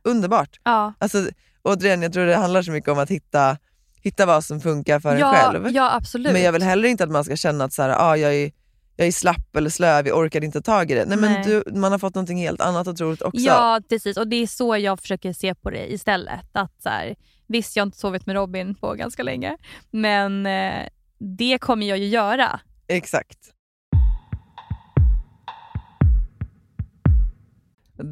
[0.03, 0.59] Underbart!
[0.63, 0.93] Ja.
[0.99, 1.17] Alltså,
[1.63, 3.57] återigen, jag tror det handlar så mycket om att hitta,
[4.03, 5.69] hitta vad som funkar för en Ja, själv.
[5.71, 6.33] ja, absolut.
[6.33, 8.51] Men jag vill heller inte att man ska känna att så här, ah, jag, är,
[8.95, 11.05] jag är slapp eller slöv, jag orkar inte ta tag i det.
[11.05, 11.43] Nej, men Nej.
[11.65, 13.41] du, man har fått någonting helt annat otroligt också.
[13.41, 14.17] Ja, precis.
[14.17, 16.39] Och det är så jag försöker se på det istället.
[16.51, 17.15] Att så här,
[17.47, 19.57] visst, jag har inte sovit med Robin på ganska länge,
[19.91, 20.83] men eh,
[21.19, 22.59] det kommer jag ju göra.
[22.87, 23.37] Exakt.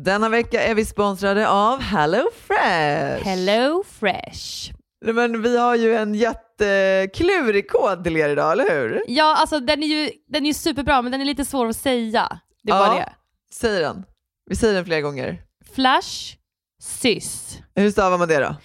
[0.04, 3.24] Denna vecka är vi sponsrade av Hello Fresh.
[3.26, 4.72] Hello Fresh.
[5.14, 9.04] Men vi har ju en jätteklurig kod till er idag, eller hur?
[9.08, 12.40] Ja, alltså den är ju den är superbra, men den är lite svår att säga.
[12.64, 12.86] Det är Ja.
[12.88, 13.14] bara det.
[13.52, 14.04] Säg den.
[14.50, 15.42] Vi säger den flera gånger.
[15.76, 16.36] Flash,
[16.82, 17.58] sys.
[17.76, 18.56] Hur stavar man det då?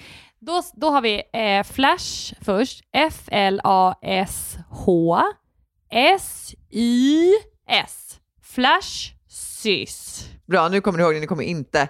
[0.41, 2.85] Då, då har vi eh, Flash först.
[2.93, 4.51] F-L-A-S-H
[6.91, 8.19] S-Y-S.
[8.43, 10.25] Flash, sys.
[10.47, 11.89] Bra, nu kommer ni ihåg det, ni kommer inte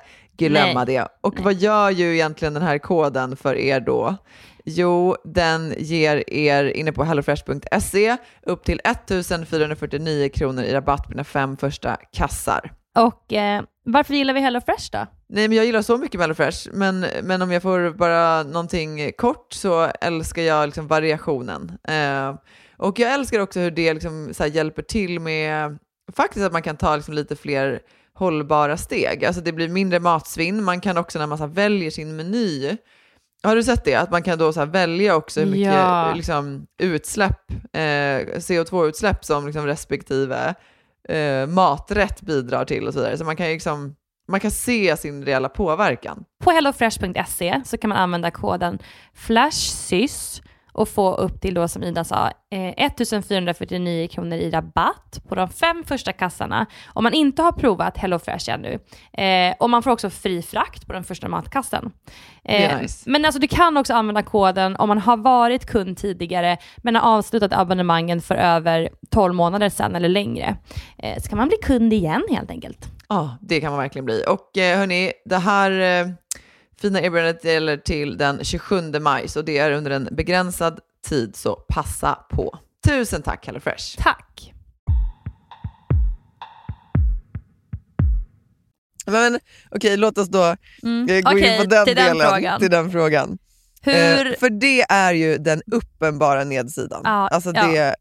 [0.48, 0.94] glömma Nej.
[0.94, 1.08] det.
[1.20, 4.16] Och vad gör ju egentligen den här koden för er då?
[4.64, 11.24] Jo, den ger er inne på hellofresh.se upp till 1449 kronor i rabatt på dina
[11.24, 12.72] fem första kassar.
[12.98, 15.06] Och eh, varför gillar vi HelloFresh då?
[15.28, 19.52] Nej, men jag gillar så mycket HelloFresh, men, men om jag får bara någonting kort
[19.52, 21.78] så älskar jag liksom variationen.
[21.88, 22.34] Eh,
[22.76, 25.78] och jag älskar också hur det liksom hjälper till med
[26.16, 27.80] faktiskt att man kan ta liksom lite fler
[28.20, 29.24] hållbara steg.
[29.24, 32.76] Alltså det blir mindre matsvinn, man kan också när man så väljer sin meny
[33.42, 33.94] har du sett det?
[33.94, 36.12] Att man kan då så välja också hur mycket Ja.
[36.14, 37.80] liksom, utsläpp, eh,
[38.38, 40.54] CO2-utsläpp som liksom respektive
[41.08, 43.18] eh, maträtt bidrar till och så vidare.
[43.18, 43.94] Så man kan liksom,
[44.28, 46.24] man kan se sin reella påverkan.
[46.44, 48.78] På hellofresh.se så kan man använda koden
[49.14, 55.34] FLASHSYS och få upp till då som Ida sa eh, 1449 kronor i rabatt på
[55.34, 58.78] de fem första kassarna om man inte har provat HelloFresh ännu.
[59.12, 61.92] Eh, och man får också fri frakt på den första matkassen.
[62.44, 63.10] Eh, nice.
[63.10, 67.18] Men alltså du kan också använda koden om man har varit kund tidigare men har
[67.18, 70.56] avslutat abonnemangen för över 12 månader sedan eller längre.
[70.98, 72.86] Eh, så kan man bli kund igen helt enkelt.
[73.08, 74.24] Ja, det kan man verkligen bli.
[74.28, 76.06] Och eh, hörni, det här eh,
[76.80, 81.54] fina erbjudandet gäller till den 27 maj, så det är under en begränsad tid, så
[81.68, 82.58] passa på.
[82.86, 83.96] Tusen tack HelloFresh!
[83.98, 84.52] Tack!
[89.06, 89.38] Men
[89.70, 91.08] okej, låt oss då Mm.
[91.10, 92.60] eh, gå Okej, in på den till den delen, frågan.
[92.60, 93.38] till den frågan.
[93.82, 94.26] Hur...
[94.26, 97.00] Eh, för det är ju den uppenbara nedsidan.
[97.04, 97.66] Ja, alltså ja.
[97.66, 97.94] det,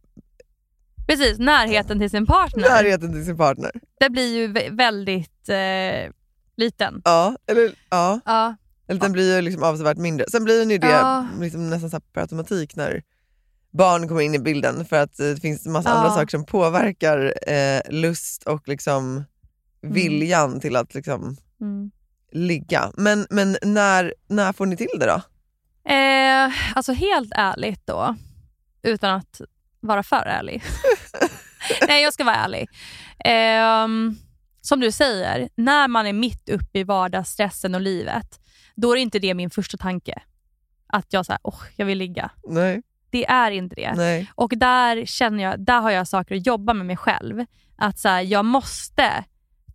[1.08, 2.70] Precis, närheten till sin partner.
[2.70, 3.72] närheten till sin partner.
[4.00, 6.12] Det blir ju vä- väldigt eh,
[6.58, 7.02] liten.
[7.06, 8.20] Ja, eller, ja.
[8.26, 8.56] Ja.
[8.90, 10.26] Eller den blir ju liksom avsevärt mindre.
[10.32, 11.28] Sen blir den ju det Ja.
[11.40, 13.04] liksom nästan så här per automatik när
[13.72, 15.96] barn kommer in i bilden för att eh, det finns en massa Ja.
[15.96, 19.24] andra saker som påverkar eh, lust och liksom
[19.82, 21.92] viljan till att liksom Mm.
[22.32, 22.92] ligga.
[22.98, 25.22] Men, men när, när får ni till det då?
[25.94, 28.16] Eh, alltså helt ärligt då,
[28.82, 29.42] utan att
[29.80, 30.64] vara för ärlig.
[31.88, 32.70] Nej, jag ska vara ärlig.
[33.26, 34.16] Ehm,
[34.62, 38.40] som du säger, när man är mitt uppe i vardagsstressen och livet,
[38.82, 40.22] då är inte det min första tanke.
[40.88, 42.32] Att jag säger, åh, jag vill ligga.
[42.48, 43.94] Nej, Det är inte det.
[43.96, 44.32] nej.
[44.36, 47.46] Och där känner jag, där har jag saker att jobba med mig själv.
[47.78, 49.24] Att så här, jag måste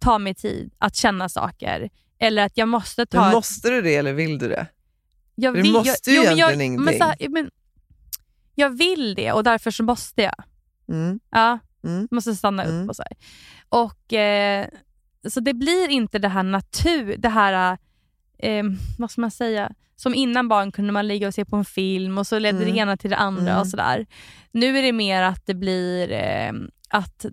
[0.01, 1.91] ta mig tid att känna saker.
[2.19, 3.21] Eller att jag måste ta...
[3.21, 4.67] Men måste du det eller vill du det?
[5.35, 6.99] jag vill- måste ju men jag, egentligen men ingenting.
[6.99, 7.51] så här, men,
[8.55, 10.43] Jag vill det och därför så måste jag.
[10.89, 11.21] Mm.
[11.31, 12.09] Ja, Mm.
[12.11, 12.83] måste stanna Mm.
[12.83, 13.17] upp och så här.
[13.69, 14.67] Och, eh,
[15.29, 17.79] så det blir inte det här natur, det här,
[18.39, 18.65] eh,
[18.99, 22.19] vad ska man säga, som innan barn kunde man ligga och se på en film
[22.19, 22.73] och så ledde Mm.
[22.75, 23.61] det ena till det andra Mm.
[23.61, 24.07] och sådär.
[24.53, 26.53] Nu är det mer att det blir eh,
[26.89, 27.27] att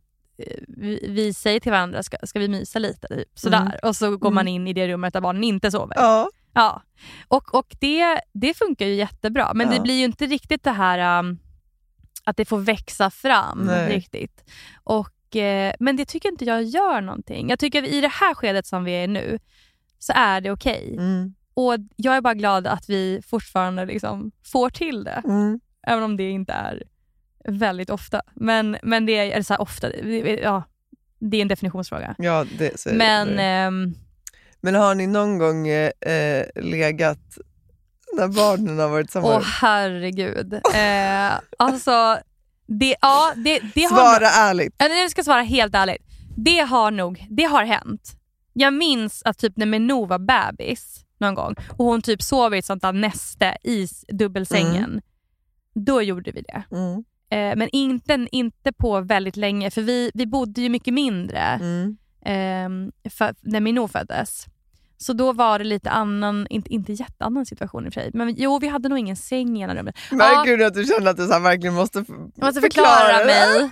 [0.67, 3.07] vi, vi säger till varandra, ska, ska vi mysa lite?
[3.07, 3.61] Typ, sådär.
[3.61, 3.71] Mm.
[3.83, 4.35] Och så går Mm.
[4.35, 5.95] man in i det rummet där barnen inte sover.
[5.97, 6.29] Ja.
[6.53, 6.81] Ja.
[7.27, 9.73] Och, och det, det funkar ju jättebra, men Ja.
[9.73, 11.39] det blir ju inte riktigt det här um,
[12.23, 13.95] att det får växa fram Nej.
[13.95, 14.43] riktigt.
[14.83, 17.49] Och, eh, men det tycker inte jag gör någonting.
[17.49, 19.39] Jag tycker i det här skedet som vi är nu
[20.03, 20.95] så är det okej.
[20.97, 21.33] Mm.
[21.53, 25.21] och jag är bara glad att vi fortfarande liksom får till det.
[25.25, 25.59] Mm.
[25.87, 26.83] Även om det inte är
[27.45, 28.21] väldigt ofta.
[28.33, 29.95] Men, men det är eller så ofta,
[30.41, 30.63] ja,
[31.19, 32.15] det är en definitionsfråga.
[32.17, 32.97] Ja, det, så är det.
[32.97, 33.93] Men ehm,
[34.61, 37.37] Men har ni någon gång eh, legat
[38.13, 40.53] när barnen har varit samma åh herregud.
[40.53, 42.17] Eh, alltså,
[42.65, 44.75] det, ja, det, det har Svara nog, ärligt.
[44.77, 46.03] Ja, Jag ska svara helt ärligt.
[46.37, 48.15] Det har nog det har hänt.
[48.53, 52.57] Jag minns att typ när Menou var bebis någon gång och hon typ sov i
[52.57, 55.01] ett sånt där näste i dubbelsängen.
[55.75, 56.63] Då gjorde vi det.
[56.71, 57.03] Mm.
[57.31, 61.97] Eh, men inte, inte på väldigt länge för vi, vi bodde ju mycket mindre Mm.
[62.25, 64.45] ehm, för, när Minou föddes.
[64.97, 68.11] Så då var det lite annan, inte, inte jätteannan situation i och för sig.
[68.13, 69.95] Men jo, vi hade nog ingen säng i ena rummet.
[70.11, 73.25] Märker du att du känner att du så verkligen måste, Jag måste förklara, det?
[73.25, 73.69] mig.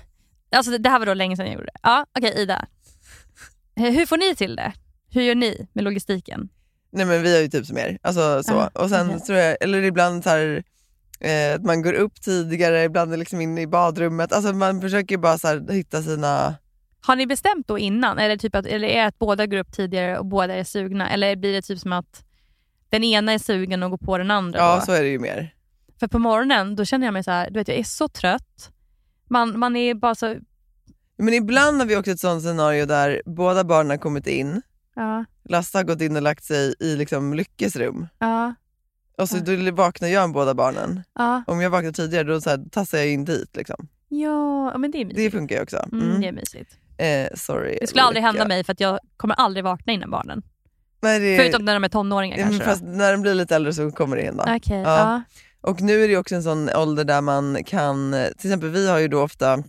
[0.51, 1.79] Alltså, det, här var då länge sedan jag gjorde det.
[1.83, 2.65] Ja, Okej, Ida.
[3.79, 4.73] Eh, Hur får ni till det?
[5.11, 6.49] Hur gör ni med logistiken?
[6.91, 7.97] Nej men vi har ju typ som er.
[8.01, 8.59] Alltså, så.
[8.59, 9.19] Ah, och sen okej.
[9.19, 10.63] tror jag, eller ibland så här,
[11.19, 14.33] eh, att man går upp tidigare, ibland är liksom inne i badrummet.
[14.33, 16.55] Alltså man försöker bara så här, hitta sina...
[17.01, 18.17] Har ni bestämt då innan?
[18.19, 21.09] Eller, typ att, eller är det att båda går upp tidigare och båda är sugna?
[21.09, 22.25] Eller blir det typ som att
[22.89, 24.59] den ena är sugen och går på den andra?
[24.59, 24.85] Ja då?
[24.85, 25.53] så är det ju mer.
[25.99, 28.71] För på morgonen då känner jag mig så här, du vet jag är så trött.
[29.27, 30.35] Man, man är bara så...
[31.19, 34.61] Men ibland har vi också ett sånt scenario där båda barnen har kommit in,
[34.95, 38.07] Ja, Lasse har gått in och lagt sig i liksom Lyckes rum.
[38.19, 38.53] ja,
[39.17, 39.41] Och så Ja.
[39.55, 41.03] då vaknar jag med båda barnen.
[41.15, 41.43] ja.
[41.47, 43.55] Om jag vaknar tidigare då så här, tassar jag in dit.
[43.55, 43.87] Liksom.
[44.09, 45.17] Ja, men det är mysigt.
[45.17, 45.77] Det funkar ju också.
[45.91, 46.21] Mm, Mm.
[46.21, 46.71] det är mysigt.
[46.97, 47.77] Eh, sorry.
[47.81, 50.41] Det skulle aldrig hända mig för att jag kommer aldrig vakna innan barnen.
[51.01, 52.65] Nej, det, Förutom när de är tonåringar ja, kanske.
[52.65, 54.59] fast när de blir lite äldre så kommer det hända.
[54.65, 54.75] Ja.
[54.83, 55.21] ja.
[55.61, 58.99] Och nu är det också en sån ålder där man kan, till exempel vi har
[58.99, 59.63] ju då ofta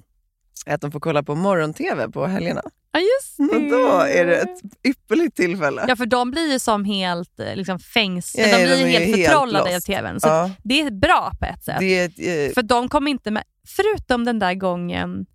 [0.66, 2.62] att de får kolla på morgon-tv på helgerna.
[2.92, 3.56] ja, just det.
[3.56, 5.84] Och då är det ett ypperligt tillfälle.
[5.88, 8.34] Ja, för de blir ju som helt eh, liksom, fängs...
[8.38, 10.20] Ja, de blir de helt förtrollade av tvn.
[10.20, 11.78] Så Ja, det är bra på ett sätt.
[11.78, 12.04] det
[12.46, 13.42] eh, För de kommer inte med...
[13.66, 15.26] Förutom den där gången...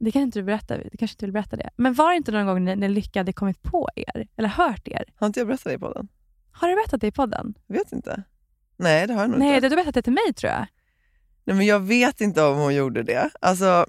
[0.00, 1.70] Det kan inte du berätta, det kanske inte vill berätta det.
[1.76, 4.26] Men var det inte någon gång när, när Lycka hade kommit på er?
[4.36, 5.04] Eller hört er?
[5.16, 6.08] har inte jag berättat det på den?
[6.52, 7.54] Har du berättat det i podden?
[7.66, 8.22] Jag vet inte.
[8.76, 9.60] Nej det har jag nog Nej, inte.
[9.60, 10.66] det, du har berättat det till mig tror jag.
[11.44, 13.30] Nej, men jag vet inte om hon gjorde det.
[13.40, 13.86] Alltså,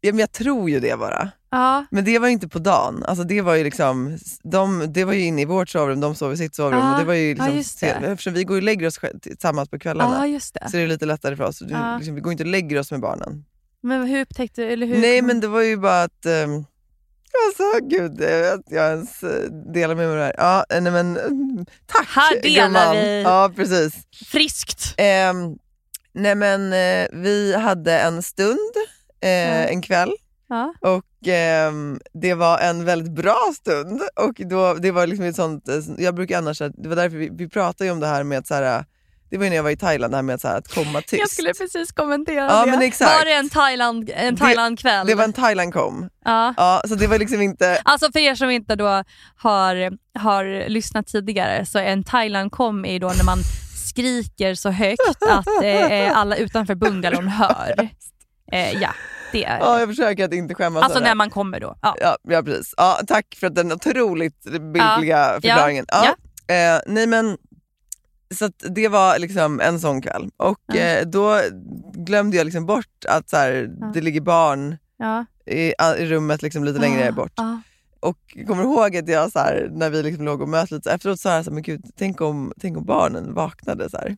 [0.00, 1.30] ja, men jag tror ju det bara.
[1.50, 3.04] Ja, Men det var ju inte på dagen.
[3.06, 6.32] Alltså, det, var ju liksom, de, det var ju inne i vårt sovrum, de sov
[6.32, 6.78] i sitt sovrum.
[6.78, 7.86] Ja, och det var ju ja, liksom, just det.
[7.86, 10.70] Eftersom vi går och lägger oss tillsammans på kvällarna ja det.
[10.70, 11.62] så är det lite lättare för oss.
[11.68, 11.96] Ja.
[11.96, 13.44] Liksom, vi går inte och lägger oss med barnen.
[13.82, 14.72] Men hur upptäckte du?
[14.72, 16.64] Eller hur Nej men det var ju bara att, um,
[17.46, 20.34] alltså gud eh, att jag ens eh, delar med mig av det här.
[20.38, 21.14] Ja, eh, nej, men,
[21.86, 22.96] tack Här delar gumman.
[22.96, 23.22] vi.
[23.22, 23.94] Ja precis.
[24.26, 24.94] Friskt.
[24.96, 25.56] Ehm,
[26.12, 28.74] nej men eh, vi hade en stund,
[29.22, 30.12] eh, en kväll
[30.48, 30.74] Ja.
[30.80, 34.02] och ehm, det var en väldigt bra stund.
[34.16, 37.28] Och då, det var liksom ett sånt, eh, jag brukar annars, det var därför vi,
[37.32, 38.84] vi pratade om det här med att så här,
[39.30, 40.68] det var ju när jag var i Thailand, det här med att, så här, att
[40.74, 41.12] komma tyst.
[41.20, 42.70] Jag skulle precis kommentera Ja, det.
[42.70, 43.18] men exakt.
[43.18, 45.06] Var det en Thailand, en Det- Thailand-kväll?
[45.06, 46.08] Det var en Thailand-kom.
[46.24, 46.54] ja.
[46.56, 47.80] Ja, så det var liksom inte...
[47.84, 49.02] Alltså för er som inte då
[49.36, 53.38] har, har lyssnat tidigare så en Thailand-kom är ju då när man
[53.86, 57.88] skriker så högt att eh, alla utanför bungalon hör.
[58.52, 58.90] Eh, ja,
[59.32, 61.76] det är Ja, jag försöker att inte skämmas Alltså när man kommer då.
[61.82, 61.96] Ja.
[62.00, 62.74] Ja, ja, precis.
[62.76, 65.84] Ja, tack för den otroligt bildliga förklaringen.
[65.88, 66.14] Ja.
[66.54, 67.36] Eh, nej men,
[68.34, 70.30] så att det var liksom en sån kväll.
[70.36, 70.74] Och Ja.
[70.76, 71.40] eh, då
[71.94, 73.86] glömde jag liksom bort att så här, Ja.
[73.94, 75.24] det ligger barn Ja.
[75.46, 77.32] i, i rummet liksom lite längre Ah, bort.
[77.36, 77.60] Ja.
[78.00, 80.88] Och jag kommer ihåg att jag så här, när vi liksom låg och möt lite,
[80.90, 83.90] så efteråt sa jag så här, men gud, tänk om, tänk om barnen vaknade.
[83.90, 84.16] Så här.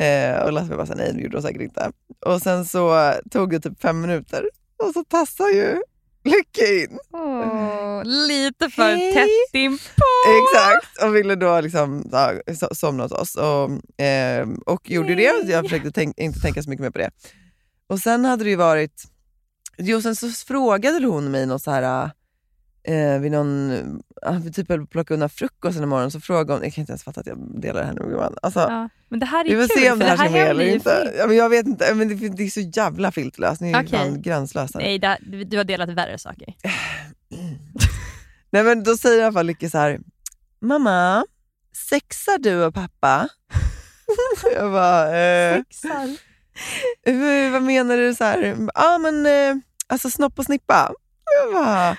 [0.00, 1.92] Eh, och Lasse var bara så nej det gjorde de säkert inte.
[2.26, 4.48] Och sen så tog det typ fem minuter
[4.82, 5.82] och så tassade ju
[6.24, 6.98] Lycke in.
[7.12, 9.12] Åh, lite för Hej.
[9.14, 10.04] tätt inpå.
[10.42, 13.36] Exakt, och ville då liksom ja, so- somna hos oss.
[13.36, 15.50] Och, eh, och gjorde det, Nej.
[15.50, 17.10] jag försökte tänk, inte tänka så mycket mer på det.
[17.88, 19.04] Och sen hade det ju varit,
[19.78, 22.10] jo sen så frågade hon mig något så här,
[22.84, 23.68] eh, vid någon,
[24.44, 26.92] vi typ höll på att plocka undan frukosten imorgon, så frågade hon, jag kan inte
[26.92, 28.36] ens fatta att jag delar det här nu med gumman.
[28.42, 28.88] Alltså, Ja.
[29.08, 30.64] Men det här är vi får kul se om för det här ska med eller
[30.66, 31.14] inte.
[31.18, 34.22] Ja, men jag vet inte, men det, det är så jävla filtlöst, ni är fan
[34.22, 34.78] gränslösa.
[34.78, 36.54] Nej, det, du har delat värre saker.
[38.50, 40.00] Nej men då säger i alla fall Lycke så här,
[40.60, 41.24] mamma,
[41.90, 43.28] sexar du och pappa?
[44.56, 46.16] jag bara, eh, Sexar.
[47.06, 48.14] "Eh, vad menar du?
[48.14, 48.56] så här?
[48.58, 50.92] Ja ah, men eh, alltså snopp och snippa.
[51.44, 51.96] Jag bara,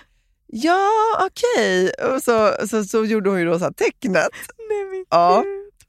[0.51, 1.91] ja okej.
[2.15, 4.29] Och så, så, så gjorde hon ju då så här tecknet.
[4.69, 5.43] Nej, Ja.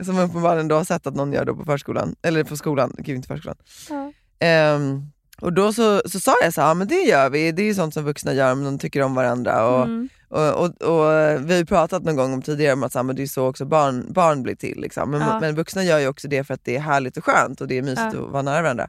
[0.05, 3.17] Som uppenbarligen då har sett att någon gör då på förskolan, eller på skolan, gud
[3.17, 3.57] inte förskolan.
[3.91, 4.13] Ja.
[4.47, 5.03] Ehm,
[5.41, 7.67] och då så, så sa jag så här, ja men det gör vi, det är
[7.67, 9.67] ju sånt som vuxna gör om de tycker om varandra.
[9.67, 10.09] Och, Mm.
[10.29, 11.11] Och, och, och
[11.49, 13.27] vi har ju pratat någon gång om tidigare om att så här, men det är
[13.27, 14.81] så också barn, barn blir till.
[14.81, 15.11] Liksom.
[15.11, 15.41] Men, Ja.
[15.41, 17.79] men vuxna gör ju också det för att det är härligt och skönt och det
[17.79, 18.25] är mysigt Ja.
[18.25, 18.89] att vara nära varandra.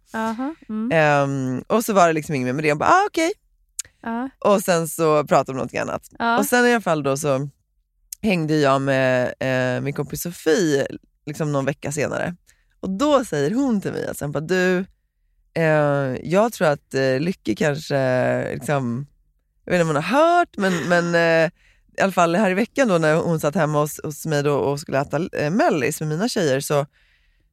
[0.70, 2.68] Mm, Ehm, och så var det liksom inget mer med det.
[2.68, 3.32] Jag bara, ah, okej.
[4.04, 6.10] Ja, Och sen så pratade om någonting annat.
[6.20, 6.38] ja.
[6.38, 7.50] Och sen i alla fall då så
[8.22, 10.88] hängde jag med eh, min kompis Sofie
[11.26, 12.36] liksom någon vecka senare.
[12.80, 14.86] Och då säger hon till mig att bara, du,
[15.54, 15.64] eh,
[16.24, 19.08] jag tror att eh, Lycke kanske, liksom,
[19.66, 21.52] jag vet inte om hon har hört, men, men eh,
[21.98, 24.56] i alla fall här i veckan då när hon satt hemma hos, hos mig då
[24.56, 26.86] och skulle äta eh, mellis med mina tjejer så,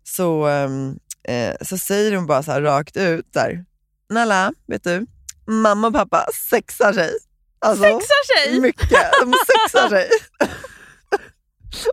[0.03, 3.65] så, ehm, eh, så säger hon bara så rakt ut där,
[4.11, 5.07] Nalla, vet du,
[5.51, 7.11] mamma och pappa sexar sig.
[7.59, 8.61] Alltså, Sexar sig?
[8.61, 9.11] mycket.
[9.21, 10.09] De sexar sig.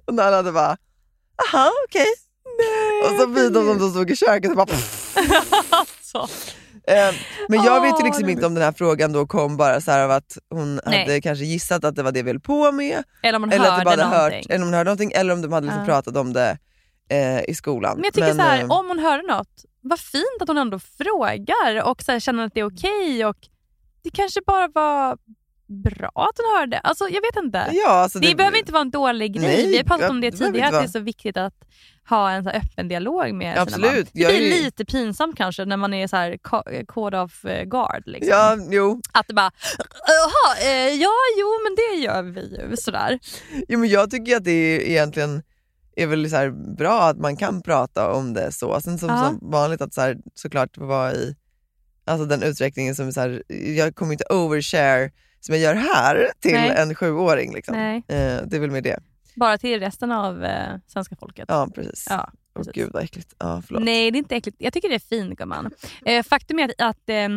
[0.06, 0.78] och Nalla hade bara,
[1.48, 2.08] aha okej.
[3.04, 4.68] Och så vidare de som stod i köket och bara
[5.70, 6.28] alltså.
[6.88, 7.16] Eh,
[7.50, 10.12] Men jag vet ju liksom inte om den här frågan då kom bara så av
[10.12, 11.00] att hon Nej.
[11.00, 13.04] hade kanske gissat att det var det vi höll på med.
[13.24, 14.52] Eller om man Eller att hörde de bara hade hört, någonting.
[14.56, 15.86] eller om de hörde någonting eller om de hade liksom Ja.
[15.86, 16.58] pratat om det
[17.10, 17.96] eh, i skolan.
[17.96, 19.48] Men jag tycker så här, eh, om hon hörde något,
[19.88, 23.26] vad fint att hon ändå frågar och så här, känner att det är okej.
[23.26, 23.38] och
[24.04, 25.18] Det kanske bara var
[25.68, 26.80] bra att hon hörde.
[26.80, 27.70] Alltså jag vet inte.
[27.72, 29.44] ja, alltså det, behöver inte vara en dålig grej.
[29.48, 31.54] Nej, Vi har pratat om det det tidigare, att det är så viktigt att
[32.10, 33.92] ha en så öppen dialog med sina Absolut.
[33.92, 34.06] barn.
[34.14, 37.64] Det blir ju- lite pinsamt kanske när man är så här ca- code of eh,
[37.64, 38.04] guard.
[38.06, 38.30] Liksom.
[38.32, 39.02] Ja, jo.
[39.12, 39.52] Att det bara,
[40.08, 42.76] jaha, eh, ja jo men det gör vi ju.
[42.78, 43.20] Sådär.
[43.68, 45.44] jo, men jag tycker att det är egentligen
[46.04, 48.82] är väl så bra att man kan prata om det så.
[48.82, 49.26] Sen som, Ja.
[49.28, 51.36] som vanligt att så här, såklart vara i
[52.06, 53.44] alltså den utsträckningen som så här,
[53.78, 56.74] jag kommer inte overshare som jag gör här till Nej.
[56.78, 57.54] en sjuåring.
[57.54, 57.76] Liksom.
[57.76, 57.98] Nej.
[57.98, 59.00] Eh, det är väl med det.
[59.36, 61.46] Bara till resten av eh, svenska folket.
[61.48, 62.06] Ja, precis.
[62.10, 62.74] Ja, precis.
[62.74, 63.36] gud vad äckligt.
[63.40, 63.84] Ja, förlåt.
[63.84, 64.58] Nej, det är inte äckligt.
[64.60, 65.72] Jag tycker det är fint gumman.
[66.06, 67.30] Eh, faktum är att, att eh,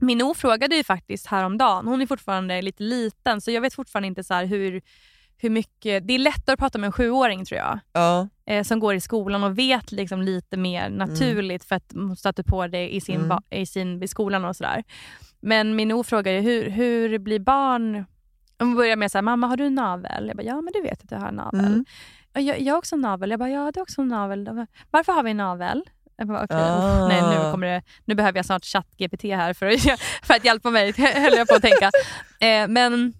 [0.00, 4.24] Minou frågade ju faktiskt häromdagen, hon är fortfarande lite liten så jag vet fortfarande inte
[4.24, 4.82] så hur,
[5.38, 7.78] hur mycket, det är lättare att prata med en sjuåring tror jag.
[7.92, 12.16] Ja, Eh, som går i skolan och vet liksom lite mer naturligt för att hon
[12.16, 13.38] stöter på det i, sin, Mm.
[13.50, 14.84] i, sin, i skolan och sådär.
[15.40, 18.04] Men Minou frågar ju hur, hur blir barn...
[18.58, 20.26] Hon börjar med så här, mamma har du en navel?
[20.28, 21.60] Jag bara, ja men du vet att jag har en navel.
[21.64, 21.84] Mm.
[22.34, 23.30] "Ja, Jag, jag har också en navel.
[23.30, 24.44] Jag bara, ja du har också en navel.
[24.44, 25.82] Bara, Varför har vi en navel?
[26.16, 27.02] Jag bara, okej, Ah.
[27.04, 29.80] uff, nej, nu, kommer det, nu behöver jag snart chatt-GPT här för att,
[30.22, 31.90] för att hjälpa mig, höll jag på att tänka.
[32.40, 33.12] Eh, men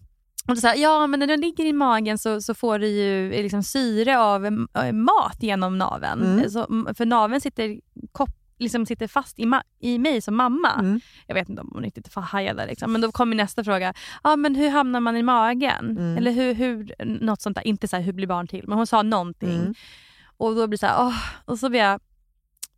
[0.48, 3.32] och sa jag, ja men när den ligger i magen så, så får du ju
[3.34, 6.22] eh, liksom syre av eh, mat genom naveln.
[6.22, 6.50] Mm.
[6.50, 7.80] Så, för naveln sitter,
[8.12, 10.72] kop, liksom sitter fast i, i mig som mamma.
[10.72, 11.00] Mm.
[11.26, 12.66] Jag vet inte om hon riktigt hajade.
[12.66, 12.92] Liksom.
[12.92, 13.94] Men då kommer nästa fråga.
[14.24, 15.90] Ja, men hur hamnar man i magen?
[15.90, 16.16] Mm.
[16.16, 17.66] Eller hur, hur, något sånt där.
[17.66, 18.64] Inte så här, hur blir barn till?
[18.68, 19.60] Men hon sa någonting.
[19.60, 19.74] Mm.
[20.36, 22.00] Och då blir det så här, åh, och så blir jag,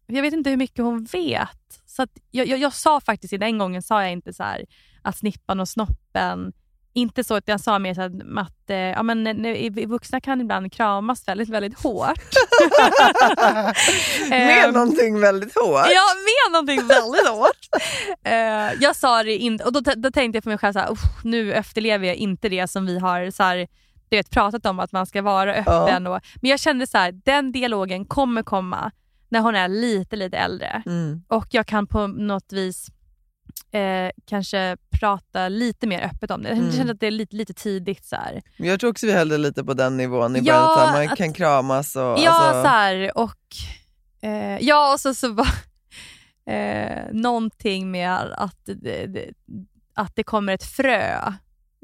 [0.07, 1.83] jag vet inte hur mycket hon vet.
[1.87, 4.65] Så jag, jag, jag sa faktiskt, i den gången sa jag inte så här
[5.03, 6.53] att snippan och snoppen,
[6.93, 10.41] inte så att jag sa mer så här, att eh, ja, men, när- vuxna kan
[10.41, 12.19] ibland kramas väldigt, väldigt hårt.
[14.31, 15.87] med Ehm, någonting väldigt hårt.
[15.91, 17.69] Ja, med någonting väldigt hårt.
[18.25, 20.93] Eh, jag sa det inte och då, då tänkte jag för mig själv så här,
[20.93, 23.57] "Uff, nu efterlever jag inte det som vi har så här,
[24.09, 26.07] du vet, pratat om att man ska vara öppen.
[26.07, 28.91] Och, men jag kände så här, den dialogen kommer komma
[29.29, 30.83] när hon är lite, lite äldre.
[30.87, 31.23] Mm.
[31.29, 32.87] Och jag kan på något vis
[33.73, 36.49] eh, kanske prata lite mer öppet om det.
[36.49, 36.65] Mm.
[36.65, 38.05] Jag kände att det är lite, lite tidigt.
[38.05, 38.43] Så här.
[38.57, 40.37] Men Jag tror också vi höll det lite på den nivån.
[40.37, 42.03] I Ja, att här, man att- kan kramas och...
[42.03, 43.37] Ja, alltså, så här, och
[44.23, 45.49] eh, ja, och så, så var
[46.55, 49.31] eh, någonting med att det,
[49.95, 51.33] att det kommer ett frö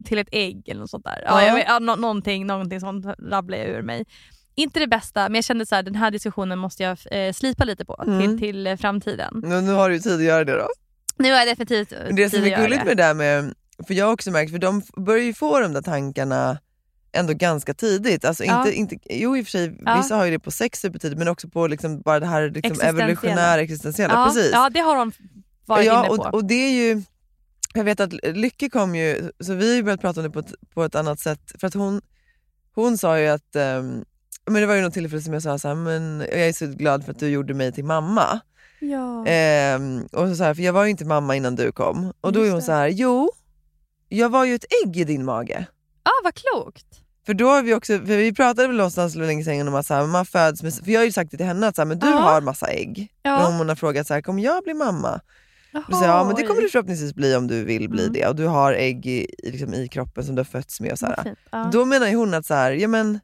[0.04, 1.22] till ett ägg eller något sånt där.
[1.26, 1.48] Ja, Ja.
[1.58, 4.04] jag ja, nå- någonting, någonting sånt rabblade jag ur mig.
[4.54, 7.64] Inte det bästa, men jag kände så här, den här diskussionen måste jag eh, slipa
[7.64, 8.20] lite på Mm.
[8.20, 9.40] till, till framtiden.
[9.44, 10.68] nu, nu har du tid att göra det då.
[11.18, 12.86] Nu har jag definitivt eh, det är göra gulligt det.
[12.86, 13.54] med det där med,
[13.86, 16.58] för jag har också märkt, för de börjar ju få de där tankarna
[17.12, 18.24] ändå ganska tidigt.
[18.24, 18.58] Alltså Ja.
[18.58, 19.96] inte, inte, jo i och för sig, Ja.
[19.96, 22.58] vissa har ju det på sex supertidigt men också på liksom bara det här liksom
[22.72, 23.02] Existentiella.
[23.02, 24.14] evolutionära, existentiella.
[24.14, 24.50] ja, Precis.
[24.52, 25.12] ja, det har de
[25.66, 26.22] varit ja, inne på.
[26.22, 27.02] och, och det är ju,
[27.74, 30.54] jag vet att Lycke kom ju, så vi har börjat prata om det på ett,
[30.74, 31.52] på ett annat sätt.
[31.60, 32.00] För att hon,
[32.74, 34.04] hon sa ju att, ehm,
[34.50, 36.66] men det var ju något tillfälle som jag sa så här, men jag är så
[36.66, 38.40] glad för att du gjorde mig till mamma.
[38.80, 39.26] Ja.
[39.26, 42.12] Ehm, och så så här, för jag var ju inte mamma innan du kom.
[42.20, 42.66] Och då är Just hon det.
[42.66, 43.30] så här, jo,
[44.08, 45.66] jag var ju ett ägg i din mage.
[46.02, 46.86] ah, vad klokt.
[47.26, 49.86] För då har vi också, för vi pratade väl någonstans för länge sedan om att
[49.86, 51.82] så här, man föds med, för jag har ju sagt det till henne att så
[51.82, 52.12] här, men du Ja.
[52.16, 53.08] har massa ägg.
[53.22, 53.48] Ja.
[53.48, 55.20] Om hon har frågat så här, kommer jag bli mamma?
[55.90, 58.12] Säger jag, ja men det kommer du förhoppningsvis bli om du vill bli Mm.
[58.12, 58.26] det.
[58.26, 60.92] Och du har ägg i, liksom, i kroppen som du har fötts med.
[60.92, 61.34] Och så här.
[61.50, 61.70] Ja.
[61.72, 63.20] Då menar ju hon att så här, ja, men,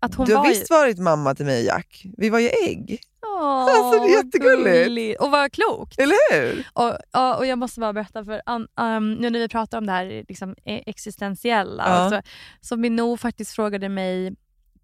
[0.00, 2.06] att hon du har var ju- visst varit mamma till mig Jack.
[2.18, 3.00] Vi var ju ägg.
[3.44, 4.84] Alltså, det är jättegulligt.
[4.86, 5.20] gulligt.
[5.20, 5.98] Och vad klokt.
[5.98, 6.66] Eller hur?
[6.72, 9.92] Och, och jag måste bara berätta, för um, um, nu när vi pratar om det
[9.92, 12.10] här liksom, e- existentiella, Ja.
[12.10, 12.22] så,
[12.60, 14.34] så Minou faktiskt frågade mig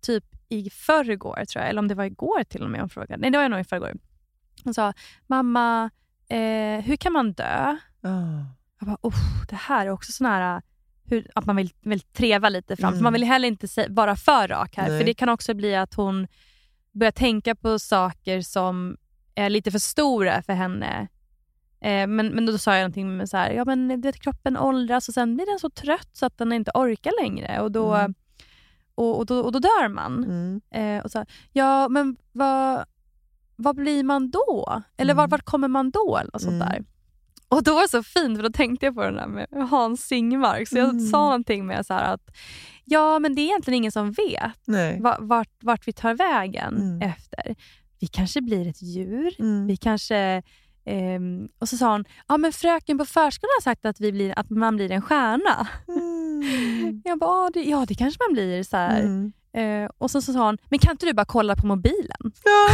[0.00, 3.16] typ i förrgår, tror jag, eller om det var igår till och med hon frågade.
[3.20, 3.92] Nej, det var nog i förrgår.
[4.64, 4.92] Hon sa,
[5.26, 5.90] mamma,
[6.28, 7.76] eh, hur kan man dö?
[8.02, 8.44] Ah.
[8.80, 10.62] Jag bara, oh, det här är också sån här
[11.10, 12.92] hur, att man vill, vill treva lite fram.
[12.92, 13.02] Mm.
[13.02, 14.88] Man vill heller inte se, vara för rak här.
[14.88, 14.98] Nej.
[14.98, 16.26] För det kan också bli att hon
[16.92, 18.96] börjar tänka på saker som
[19.34, 21.08] är lite för stora för henne.
[21.80, 24.56] Eh, men, men då sa jag någonting med så här, ja men du vet, kroppen
[24.56, 27.60] åldras och sen blir den så trött så att den inte orkar längre.
[27.60, 28.14] Och då, Mm.
[28.94, 30.24] och, och, då, och då dör man.
[30.24, 30.60] Mm.
[30.70, 32.84] Eh, och så, ja, men vad,
[33.56, 34.82] vad blir man då?
[34.96, 35.16] Eller Mm.
[35.16, 36.16] vart, vart kommer man då?
[36.16, 36.68] Eller sånt Mm.
[36.68, 36.84] där.
[37.48, 40.00] Och då var det så fint, för då tänkte jag på den där med Hans
[40.06, 40.68] Singmark.
[40.68, 41.06] Så jag Mm.
[41.06, 42.36] sa någonting med så att
[42.84, 45.00] ja, men det är egentligen ingen som vet Nej.
[45.18, 47.02] vart, vart vi tar vägen Mm.
[47.10, 47.56] efter.
[48.00, 49.34] Vi kanske blir ett djur.
[49.38, 49.66] Mm.
[49.66, 50.42] Vi kanske...
[50.84, 54.38] ehm, och så sa hon, ja men fröken på förskolan har sagt att, vi blir,
[54.38, 55.68] att man blir en stjärna.
[55.88, 57.02] Mm.
[57.04, 58.62] Jag bara, ja det, ja, det kanske man blir.
[58.62, 59.00] så här.
[59.00, 59.32] Mm.
[59.56, 62.32] Eh, och så, så sa hon, men kan inte du bara kolla på mobilen?
[62.44, 62.68] Ja,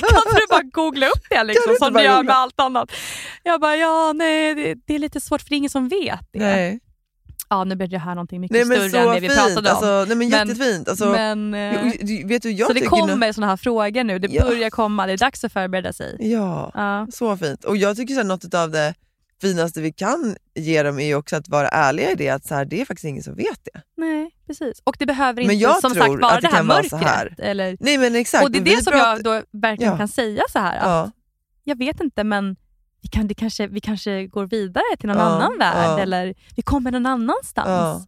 [0.08, 2.22] kan inte du bara googla upp det liksom, som du gör googla?
[2.32, 2.92] med allt annat?
[3.42, 6.20] Jag bara, ja nej det, det är lite svårt för det är ingen som vet
[6.32, 6.38] det.
[6.38, 6.80] nej.
[7.52, 9.38] Ja, nu blir det här någonting mycket nej men större än det vi fint.
[9.40, 9.76] pratade om.
[9.76, 10.88] Alltså, nej, men jättefint.
[10.88, 11.82] Alltså, men, eh,
[12.26, 14.18] vet du, jag så det kommer nå- såna här frågor nu.
[14.18, 14.44] Det Ja.
[14.44, 15.06] börjar komma.
[15.06, 16.16] Det är dags att förbereda sig.
[16.32, 17.06] Ja, Ja.
[17.12, 17.64] så fint.
[17.64, 18.94] Och jag tycker så här, något av det
[19.40, 22.54] finaste vi kan ge dem är ju också att vara ärliga i det, att så
[22.54, 23.80] här, det är faktiskt ingen som vet det.
[23.96, 24.80] Nej, precis.
[24.84, 27.02] Och det behöver inte som sagt vara det här mörkret.
[27.02, 27.34] här.
[27.38, 28.44] Eller, Nej men exakt.
[28.44, 29.98] och det är det som pratar- jag då verkligen Ja.
[29.98, 30.76] kan säga så här.
[30.78, 31.10] Att Ja.
[31.64, 32.56] Jag vet inte men
[33.02, 36.62] vi, kan, det kanske, vi kanske går vidare till någon Ja, annan värld eller vi
[36.62, 38.06] kommer någon annanstans.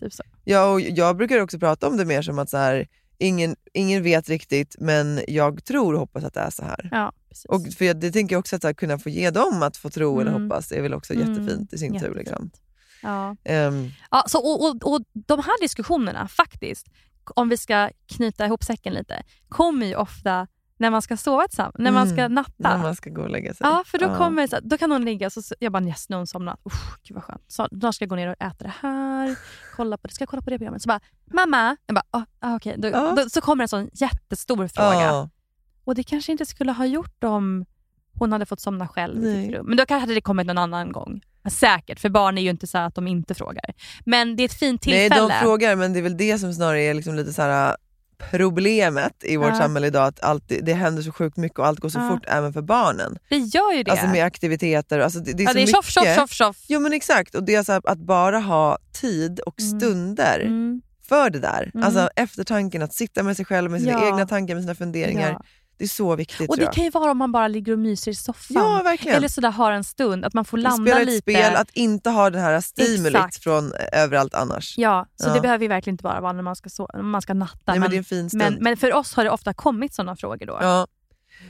[0.00, 0.22] Typ så.
[0.44, 2.86] Ja, och jag brukar också prata om det mer som att så här,
[3.18, 6.88] ingen, ingen vet riktigt men jag tror och hoppas att det är så här.
[6.92, 7.44] Ja, precis.
[7.44, 9.90] Och för jag, det tänker jag också att här, kunna få ge dem att få
[9.90, 10.42] tro eller Mm.
[10.42, 11.94] hoppas är väl också Mm, jättefint i sin tur.
[11.96, 12.16] jättefint.
[12.18, 12.50] Liksom.
[13.02, 13.36] Ja.
[13.44, 16.86] Ehm, Ja, så, och, och, och De här diskussionerna, faktiskt,
[17.34, 21.74] om vi ska knyta ihop säcken lite, kommer ju ofta när man ska sova tillsammans,
[21.78, 22.52] när man ska Mm, natta.
[22.58, 23.66] när man ska gå och lägga sig.
[23.66, 24.16] Ja, för då, Ja.
[24.18, 26.26] kommer det så, då kan hon ligga så, så jag bara yes, nu har hon
[26.26, 26.60] somnat.
[26.66, 27.44] Usch, gud vad skönt.
[27.48, 29.36] Så, då ska jag gå ner och äta det här,
[29.76, 30.82] kolla på det, ska jag kolla på det programmet?
[30.82, 31.00] Så bara,
[31.32, 31.76] mamma!
[31.86, 32.74] Jag bara, ah, ah, okej.
[32.78, 33.12] Då, Ja.
[33.16, 35.00] då, så kommer en sån jättestor fråga.
[35.02, 35.30] Ja.
[35.90, 37.64] Och det kanske inte skulle ha gjort om
[38.18, 39.46] hon hade fått somna själv i Nej.
[39.46, 39.66] sitt rum.
[39.66, 41.20] Men då kanske hade det kommit någon annan gång.
[41.50, 43.64] Säkert, för barn är ju inte så att de inte frågar.
[44.04, 45.28] Men det är ett fint Nej, tillfälle.
[45.34, 47.76] de frågar men det är väl det som snarare är liksom lite så här
[48.30, 49.54] problemet i vårt Ja.
[49.58, 52.08] samhälle idag, att allt, det händer så sjukt mycket och allt går så Ja.
[52.08, 53.18] fort även för barnen.
[53.28, 53.90] det gör ju det.
[53.90, 54.98] Alltså med aktiviteter.
[54.98, 55.74] Alltså det, det är ja, så det är mycket.
[55.76, 56.56] tjoff, tjoff, tjoff, tjoff.
[56.68, 59.80] Jo men exakt, och det är så här, att bara ha tid och Mm.
[59.80, 60.82] stunder Mm.
[61.08, 61.70] för det där.
[61.74, 61.86] Mm.
[61.86, 64.06] Alltså eftertanken, att sitta med sig själv med sina Ja.
[64.06, 65.38] egna tankar, med sina funderingar.
[65.80, 68.10] Det är så viktigt Och det kan ju vara om man bara ligger och myser
[68.10, 68.54] i soffan.
[68.56, 69.16] Ja verkligen.
[69.16, 71.20] Eller sådär har en stund, att man får landa Spela ett lite.
[71.32, 74.74] spel, att inte ha det här stimulit från eh, överallt annars.
[74.78, 75.34] Ja, så Ja.
[75.34, 77.58] det behöver ju verkligen inte bara vara när man ska, so- när man ska natta.
[77.74, 80.58] Nej, men men, men, men för oss har det ofta kommit sådana frågor då.
[80.60, 80.86] Ja.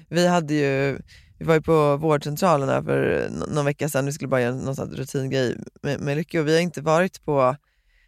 [0.09, 0.99] Vi, hade ju,
[1.39, 4.55] vi var ju på vårdcentralen här för nå- någon vecka sedan, vi skulle bara göra
[4.55, 7.57] någon sån rutingrej med, med Lykke och vi har inte varit på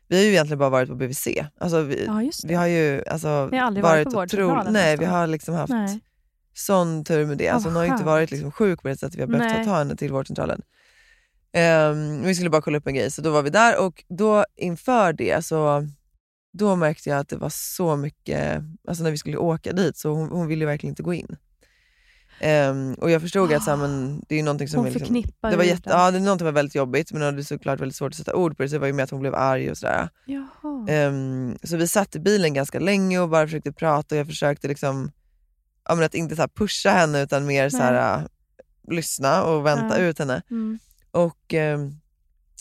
[0.08, 1.28] vi har ju egentligen bara varit på BVC.
[1.60, 5.04] Alltså vi, Ja, vi har ju alltså, Vi har aldrig varit på vårdcentralen Nej, vi
[5.04, 6.00] har liksom haft Nej.
[6.54, 7.48] Sån tur med det.
[7.48, 9.64] Alltså, hon har ju inte varit liksom sjuk på det sättet vi har behövt Nej.
[9.64, 10.62] ta henne till vårdcentralen.
[11.52, 14.44] Ehm, vi skulle bara kolla upp en grej, så då var vi där och då
[14.56, 15.86] inför det så
[16.52, 20.10] då märkte jag att det var så mycket, alltså när vi skulle åka dit så
[20.12, 21.36] hon, hon ville verkligen inte gå in.
[22.40, 25.22] Ehm, och jag förstod att så här, men, det är någonting som Hon är liksom,
[25.50, 27.80] det var jätte, ja, det är någonting som var väldigt jobbigt men det var såklart
[27.80, 29.34] väldigt svårt att sätta ord på det så det var ju med att hon blev
[29.34, 30.08] arg och sådär.
[30.88, 34.68] Ehm, så vi satt i bilen ganska länge och bara försökte prata och jag försökte
[34.68, 35.10] liksom,
[35.88, 38.24] ja, men att inte så pusha henne utan mer så här, äh,
[38.88, 40.06] lyssna och vänta Ja.
[40.06, 40.42] ut henne.
[40.50, 40.78] Mm.
[41.10, 41.90] Och ehm,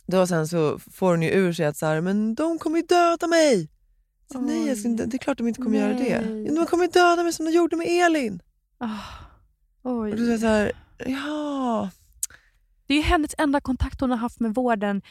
[0.07, 2.84] då sen så får hon ju ur sig att så här, men de kommer ju
[2.84, 3.69] döda mig.
[4.32, 6.22] Så, nej, inte, det är klart de inte kommer göra det.
[6.22, 6.45] Nej.
[6.47, 8.41] "Ja, De kommer ju döda mig som de gjorde med Elin.
[9.84, 10.13] Oj.
[10.13, 10.72] Och jag så här,
[11.05, 11.89] ja,
[12.88, 15.01] Det är ju hennes enda kontakt hon har haft med vården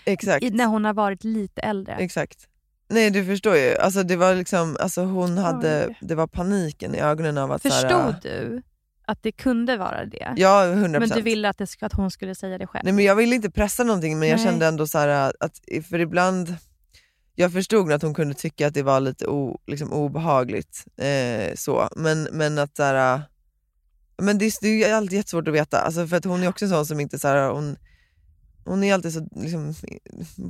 [0.40, 1.94] i, när hon har varit lite äldre.
[1.94, 2.48] Exakt.
[2.90, 5.98] Nej du förstår ju, alltså, det var liksom, alltså, hon hade, Oj.
[6.00, 7.62] det var paniken i ögonen av att...
[7.62, 8.62] Förstod här, du
[9.10, 10.34] att det kunde vara det?
[10.36, 10.98] Ja, 100%.
[10.98, 12.84] Men du ville att, det, att hon skulle säga det själv?
[12.84, 14.46] Nej, men jag ville inte pressa någonting men jag Nej.
[14.46, 16.56] kände ändå så här att, för ibland,
[17.34, 20.84] jag förstod att hon kunde tycka att det var lite o, liksom obehagligt.
[20.96, 21.88] Eh, så.
[21.96, 23.22] Men, men att så här,
[24.22, 26.70] men det, det är alltid jättesvårt att veta, alltså, för att hon är också en
[26.70, 27.76] sån som inte så här, hon,
[28.70, 29.74] hon är alltid så, liksom,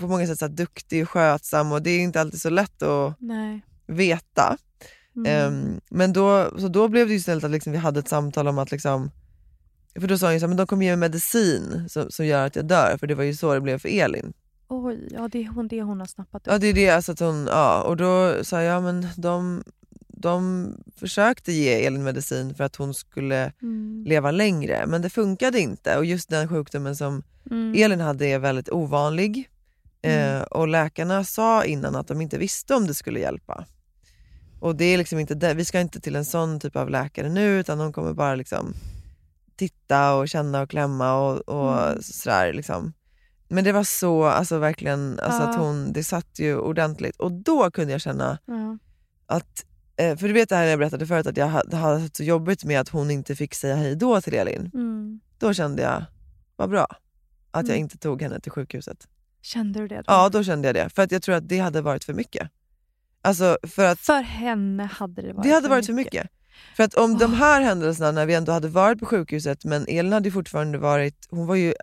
[0.00, 3.14] på många sätt så duktig och skötsam och det är inte alltid så lätt att
[3.18, 3.60] Nej.
[3.86, 4.56] veta.
[5.16, 5.26] Mm.
[5.26, 8.58] Ehm, men då, så då blev det istället att liksom vi hade ett samtal om
[8.58, 9.10] att liksom,
[10.00, 12.26] för då sa han ju så här, men de kommer ge mig medicin som, som
[12.26, 14.32] gör att jag dör, för det var ju så det blev för Elin.
[14.68, 16.52] Oj, ja det är hon, det hon har snappat upp.
[16.52, 19.64] Ja det är det, alltså att hon, ja, och då sa jag, ja men de,
[20.20, 24.04] de försökte ge Elin medicin för att hon skulle Mm.
[24.06, 25.96] leva längre, men det funkade inte.
[25.98, 27.74] Och just den sjukdomen som Mm.
[27.76, 29.50] Elin hade är väldigt ovanlig.
[30.02, 33.64] Eh, och läkarna sa innan att de inte visste om det skulle hjälpa.
[34.60, 35.54] Och det är liksom inte det.
[35.54, 38.74] Vi ska inte till en sån typ av läkare nu utan de kommer bara liksom
[39.56, 42.02] titta och känna och klämma och, och Mm.
[42.02, 42.52] sådär.
[42.52, 42.92] Liksom.
[43.48, 45.48] Men det var så, alltså verkligen, alltså Ja.
[45.50, 47.16] att hon, det satt ju ordentligt.
[47.16, 48.78] Och då kunde jag känna Ja.
[49.26, 49.64] att,
[50.18, 52.80] för du vet det här jag berättade förut att jag hade, hade så jobbigt med
[52.80, 54.70] att hon inte fick säga hej då till Elin.
[54.74, 55.20] Mm.
[55.38, 56.04] Då kände jag,
[56.56, 56.86] vad bra
[57.50, 57.80] att jag Mm.
[57.80, 59.08] inte tog henne till sjukhuset.
[59.42, 60.02] Kände du det då?
[60.06, 60.88] Ja, då kände jag det.
[60.88, 62.48] För att jag tror att det hade varit för mycket.
[63.22, 66.28] Alltså för att För henne hade det varit det hade varit för mycket.
[66.76, 67.38] För att om de Åh.
[67.38, 71.46] här händelserna när vi ändå hade varit på sjukhuset men Elin hade fortfarande varit, hon
[71.46, 71.74] var ju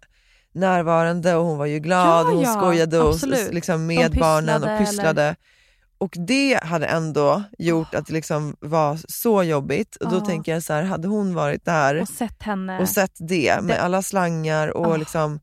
[0.51, 3.15] närvarande och hon var ju glad Ja, och hon ja, skojade och,
[3.51, 5.35] liksom, med barnen och pysslade.
[5.97, 9.95] Och det hade ändå gjort att det liksom var så jobbigt.
[9.95, 10.25] Och då Ja.
[10.25, 12.79] tänker jag så här, hade hon varit där Och sett henne.
[12.79, 14.97] och sett det med Det- alla slangar och Ah.
[14.97, 15.39] liksom...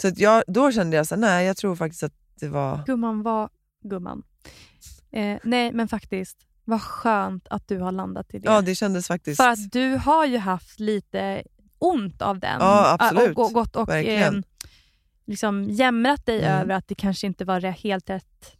[0.00, 2.82] Så att jag, då kände jag så här, nej jag tror faktiskt att det var...
[2.86, 3.48] Gumman var
[3.84, 4.22] gumman.
[5.12, 8.46] Eh, nej men faktiskt, vad skönt att du har landat i det.
[8.48, 9.36] Ja det kändes faktiskt...
[9.42, 11.42] För att du har ju haft lite
[11.78, 12.56] ont av den.
[12.60, 13.36] Ja, absolut.
[13.38, 14.36] Och, och gått och Verkligen.
[14.36, 14.42] eh,
[15.26, 16.60] liksom jämrat dig Mm.
[16.60, 18.54] över att det kanske inte var helt rätt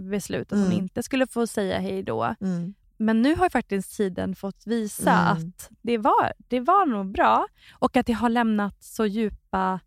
[0.00, 0.78] beslut att hon Mm.
[0.78, 2.34] inte skulle få säga hej då.
[2.40, 2.74] Mm.
[2.96, 5.32] Men nu har faktiskt tiden fått visa Mm.
[5.48, 7.46] att det var, det var nog bra
[7.78, 9.80] och att det har lämnat så djupa...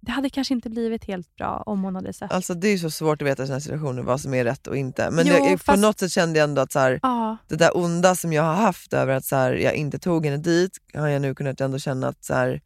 [0.00, 2.32] Det hade kanske inte blivit helt bra om hon hade sett.
[2.32, 4.76] Alltså det är så svårt att veta i här situationer vad som är rätt och
[4.76, 5.10] inte.
[5.10, 7.56] Men Jo, jag, på fast- något sätt kände jag ändå att så här, Ja, det
[7.56, 10.78] där onda som jag har haft över att så här, jag inte tog henne dit
[10.94, 12.60] har jag nu kunnat ändå känna att så här,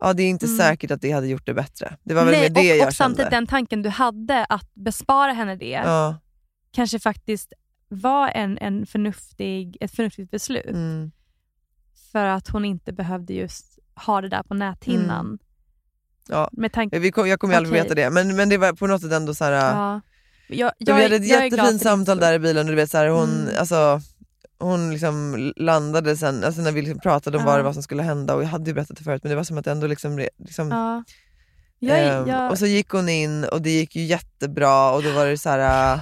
[0.00, 0.58] ja, det är inte Mm.
[0.58, 1.96] säkert att det hade gjort det bättre.
[2.04, 3.36] Det var väl Nej, med det och, jag och samtidigt kände.
[3.36, 6.18] den tanken du hade att bespara henne det Ja,
[6.70, 7.52] kanske faktiskt
[7.88, 10.66] var en, en förnuftig, ett förnuftigt beslut.
[10.70, 11.10] mm.
[12.12, 15.26] För att hon inte behövde just ha det där på näthinnan.
[15.26, 15.38] Mm.
[16.28, 16.48] Ja.
[16.52, 18.86] Med tanke, Vi kom, jag kommer ju aldrig veta det, men, men det var på
[18.86, 20.00] något sätt ändå så här, ja.
[20.48, 23.08] Jag, vi jag, hade ett jättefint samtal där i bilen och du vet, så här,
[23.08, 23.54] hon, Mm.
[23.58, 24.00] alltså,
[24.58, 27.50] hon liksom landade sen, alltså när vi liksom pratade om Ja.
[27.50, 29.36] vad det var som skulle hända och jag hade ju berättat det förut men det
[29.36, 31.04] var som att det ändå liksom, liksom Ja.
[31.78, 35.10] Jag, är- jag, Och så gick hon in och det gick ju jättebra och då
[35.12, 36.00] var det så här,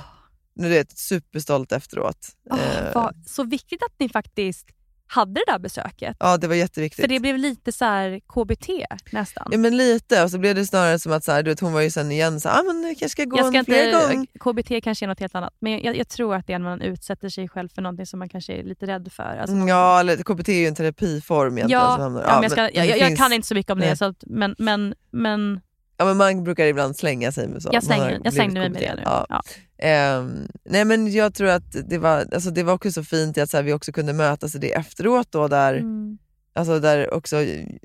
[0.54, 2.28] nu vet, superstolt efteråt.
[2.50, 4.66] Eh, vad, så viktigt att ni faktiskt
[5.08, 6.16] hade det där besöket.
[6.20, 7.00] Ja det var jätteviktigt.
[7.00, 8.68] För det blev lite så här KBT
[9.12, 9.48] nästan.
[9.52, 11.72] Ja men lite, och så blev det snarare som att så här, du vet, hon
[11.72, 13.86] var ju sen igen så ah, men jag kanske ska gå jag ska en fler
[14.02, 14.26] inte, gång.
[14.54, 16.80] KBT kanske är något helt annat, men jag, jag tror att det är när man
[16.80, 19.22] utsätter sig själv för någonting som man kanske är lite rädd för.
[19.40, 21.82] Alltså, Mm, Ja, eller KBT är ju en terapiform egentligen.
[21.82, 23.72] ja, som hamnar- ja, men jag, ska, men jag, jag finns- kan inte så mycket
[23.72, 23.96] om det, Nej.
[23.96, 25.60] så att, men, men, men
[25.96, 27.70] Ja men man brukar ibland slänga sig med så.
[27.72, 29.02] jag, har jag slängde mig med det nu.
[29.04, 29.26] Ja.
[29.28, 29.42] Ja.
[29.78, 33.50] Ehm, nej men jag tror att det var, alltså, det var också så fint att
[33.50, 36.18] så här, vi också kunde mötas i det efteråt då där Mm.
[36.56, 37.36] Alltså där också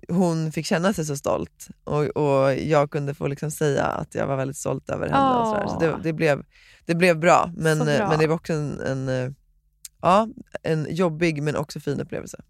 [0.09, 4.27] hon fick känna sig så stolt och, och jag kunde få liksom säga att jag
[4.27, 5.39] var väldigt stolt över henne.
[5.39, 5.67] Och så där.
[5.67, 6.43] så det, det, blev,
[6.85, 8.09] det blev bra, men, bra.
[8.09, 9.35] men det var också en, en,
[10.01, 10.27] ja,
[10.63, 12.41] en jobbig men också fin upplevelse.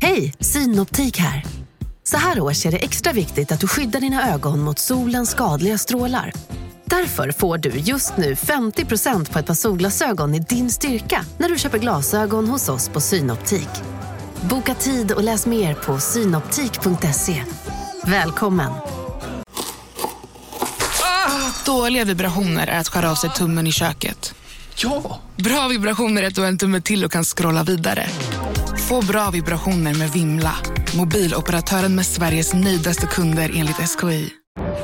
[0.00, 1.44] Hej, Synoptik här.
[2.04, 5.78] Så här års är det extra viktigt att du skyddar dina ögon mot solens skadliga
[5.78, 6.32] strålar.
[6.84, 11.58] Därför får du just nu 50% på ett par solglasögon i din styrka när du
[11.58, 13.68] köper glasögon hos oss på Synoptik.
[14.50, 17.42] Boka tid och läs mer på synoptik.se.
[18.04, 18.72] Välkommen!
[21.66, 24.34] Dåliga vibrationer är att skära av sig tummen i köket.
[24.76, 25.20] Ja!
[25.36, 28.06] Bra vibrationer är att du har en tumme till och kan scrolla vidare.
[28.78, 30.54] Få bra vibrationer med Vimla.
[30.96, 34.30] Mobiloperatören med Sveriges nöjdaste kunder enligt SKI.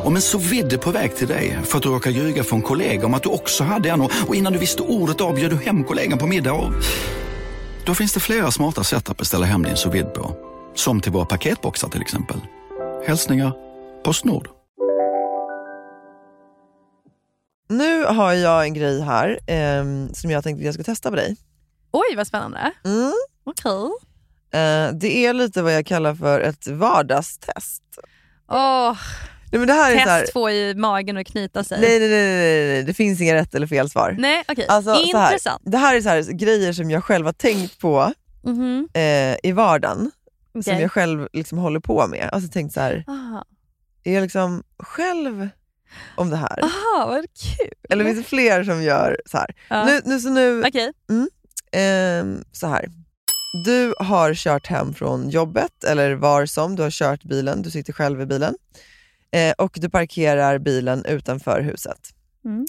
[0.04, 3.06] Om en så vidde på väg till dig för att du råkar ljuga från kollega
[3.06, 6.18] om att du också hade en och innan du visste ordet av du hem kollegan
[6.18, 6.72] på middag och...
[7.86, 10.36] Då finns det flera smarta sätt att beställa hem din sous på.
[10.74, 12.40] Som till våra paketboxar till exempel.
[13.06, 13.52] Hälsningar
[14.04, 14.48] Postnord.
[17.68, 21.16] Nu har jag en grej här ehm, som jag tänkte att jag ska testa på
[21.16, 21.36] dig.
[21.92, 22.72] Oj vad spännande.
[22.84, 23.12] Mm.
[23.44, 23.90] Okej.
[24.60, 27.82] Eh, det är lite vad jag kallar för ett vardagstest.
[28.48, 28.96] Åh,
[29.52, 31.80] Nej, men det här är så här, test få i magen och knyta sig.
[31.80, 34.16] nej, nej, nej, nej, nej, det finns inga rätt eller fel svar.
[34.18, 34.66] Nej, okej.
[34.68, 35.62] Alltså, så här, Intressant.
[35.64, 38.12] det här är så här, grejer som jag själv har tänkt på
[38.44, 38.88] Mhm.
[38.94, 40.10] eh, i vardagen.
[40.52, 40.80] Som Okej.
[40.80, 42.28] jag själv liksom håller på med.
[42.32, 43.44] Alltså tänkt så här, Aha.
[44.04, 45.48] är liksom själv
[46.16, 46.60] om det här.
[46.62, 47.72] Aha, vad kul.
[47.90, 49.54] Eller finns det fler som gör så här?
[49.68, 49.84] Ja.
[49.84, 50.92] Nu, nu, så nu, Okej.
[51.10, 51.28] mm,
[51.72, 52.88] ehm, så här.
[53.52, 57.92] Du har kört hem från jobbet, eller var som, du har kört bilen, du sitter
[57.92, 58.54] själv i bilen.
[59.30, 62.10] Eh, och du parkerar bilen utanför huset.
[62.44, 62.66] Mm.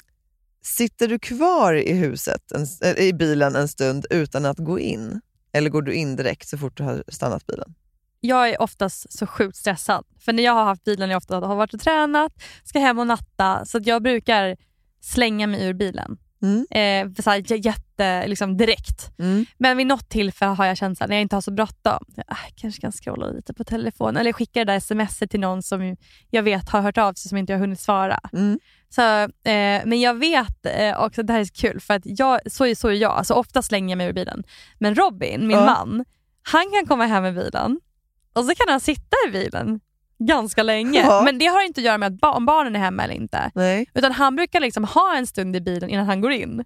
[0.61, 5.21] Sitter du kvar i, huset, en, äh, i bilen en stund utan att gå in?
[5.51, 7.75] Eller går du in direkt så fort du har stannat bilen?
[8.19, 10.05] Jag är oftast så sjukt stressad.
[10.19, 12.31] För när jag har haft bilen, jag ofta har varit och tränat,
[12.63, 13.65] ska hem och natta.
[13.65, 14.57] Så jag brukar
[15.01, 16.17] slänga mig ur bilen.
[16.43, 16.65] Mm.
[16.71, 19.11] Eh, för så här, j- jätte, liksom direkt.
[19.19, 19.45] Mm.
[19.57, 22.25] Men vid något tillfälle har jag känt här, när jag inte har så bråttom, jag
[22.31, 25.95] äh, kanske kan scrolla lite på telefon eller skicka det där smset till någon som
[26.29, 28.19] jag vet har hört av sig som inte jag har hunnit svara.
[28.33, 28.59] Mm.
[28.89, 29.01] Så,
[29.49, 32.65] eh, men jag vet eh, också, det här är så kul, för att jag, så,
[32.65, 33.11] är, så är jag.
[33.11, 34.43] Alltså, ofta slänger jag mig ur bilen.
[34.79, 35.65] Men Robin, min Ja.
[35.65, 36.05] man,
[36.43, 37.79] han kan komma hem med bilen
[38.33, 39.79] och så kan han sitta i bilen
[40.19, 40.99] ganska länge.
[40.99, 41.21] Ja.
[41.25, 43.51] Men det har inte att göra med att ba- om barnen är hemma eller inte.
[43.55, 43.85] Nej.
[43.93, 46.63] Utan han brukar liksom ha en stund i bilen innan han går in.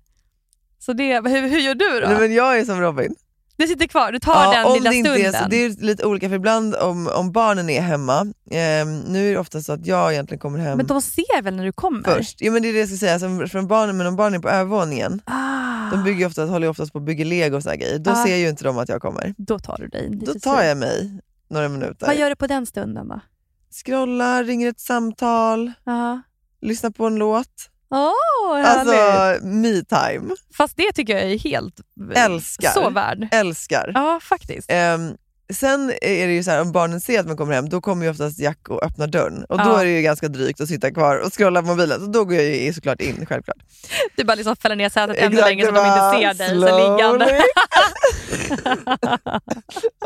[0.80, 2.08] Så det, hur, hur gör du då?
[2.08, 3.16] Nej, men jag är som Robin.
[3.58, 5.36] Du sitter kvar, du tar den om lilla det inte stunden.
[5.36, 9.30] är så, det är lite olika, för ibland om, om barnen är hemma, ehm, nu
[9.30, 11.72] är det ofta så att jag egentligen kommer hem Men de ser väl när du
[11.72, 12.04] kommer?
[12.04, 12.38] först.
[12.42, 14.42] Jo, men det är det jag ska säga, som, från barnen, men om barnen är
[14.42, 18.00] på övervåningen, Ah, de bygger ofta, håller oftast på att bygga lego och såna grejer,
[18.00, 18.26] då Ah.
[18.26, 19.36] ser ju inte de att jag kommer.
[19.38, 21.20] då tar du dig Då tar jag mig
[21.50, 22.08] några minuter.
[22.08, 23.20] Vad gör du på den stunden då?
[23.72, 26.22] Scrollar, ringer ett samtal, Ja.
[26.62, 27.48] lyssnar på en låt.
[27.92, 28.68] Härligt.
[28.68, 30.36] Alltså me time.
[30.58, 31.76] Fast det tycker jag är helt
[32.16, 32.70] Älskar.
[32.72, 33.28] så värd.
[33.32, 33.92] Älskar.
[33.94, 34.72] Ja, faktiskt.
[34.72, 35.12] Ehm,
[35.54, 38.06] sen är det ju så här, om barnen ser att man kommer hem, då kommer
[38.06, 39.44] ju oftast Jack och öppnar dörren.
[39.50, 39.82] Och då Ja.
[39.82, 42.00] är det ju ganska drygt att sitta kvar och scrolla på mobilen.
[42.00, 43.58] Så då går jag ju såklart in, självklart.
[44.16, 46.78] Du bara liksom fäller ner sätet ännu längre så att de inte ser dig så
[46.78, 47.42] liggande.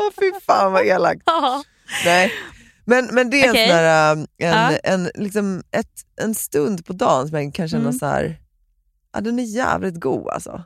[0.00, 1.22] Åh fy fan vad elakt.
[1.26, 1.62] Ja.
[2.04, 2.32] Nej.
[2.84, 3.62] Men, men det är Okej.
[3.62, 4.78] en, sån här, äh, en, Ja.
[4.84, 7.92] en, liksom ett, en stund på dagen som jag kan känna Mm.
[7.98, 8.40] så här,
[9.12, 10.64] ja, den är jävligt god alltså.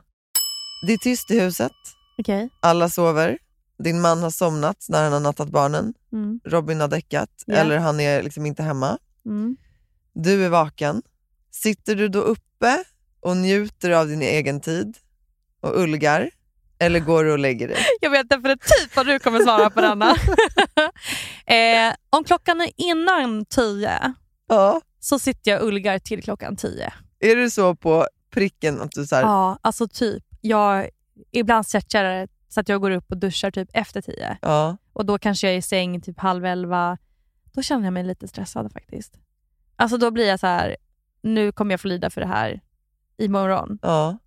[0.87, 1.71] Det är tyst i huset,
[2.17, 2.49] Okej.
[2.59, 3.37] alla sover,
[3.83, 6.39] din man har somnat när han har nattat barnen, Mm.
[6.45, 7.55] Robin har däckat Ja.
[7.55, 8.97] eller han är liksom inte hemma.
[9.25, 9.57] Mm.
[10.13, 11.01] Du är vaken.
[11.51, 12.83] Sitter du då uppe
[13.19, 14.97] och njuter av din egen tid
[15.61, 16.29] och ulgar?
[16.79, 17.77] Eller går du och lägger dig?
[18.01, 20.09] Jag vet definitivt vad du kommer svara på denna.
[21.45, 24.13] eh, om klockan är innan tio
[24.47, 24.81] Ja.
[24.99, 26.93] så sitter jag och ulgar till klockan tio.
[27.19, 30.23] Är du så på pricken att du så här, Ja, alltså typ.
[30.41, 30.89] Jag,
[31.31, 34.37] ibland stretchar det så att jag går upp och duschar typ efter tio.
[34.41, 34.77] ja.
[34.93, 36.97] Och då kanske jag är i säng typ halv elva.
[37.53, 39.13] Då känner jag mig lite stressad faktiskt.
[39.75, 40.75] Alltså då blir jag så här,
[41.21, 42.61] nu kommer jag få lida för det här
[43.17, 43.79] imorgon.
[43.81, 44.17] ja.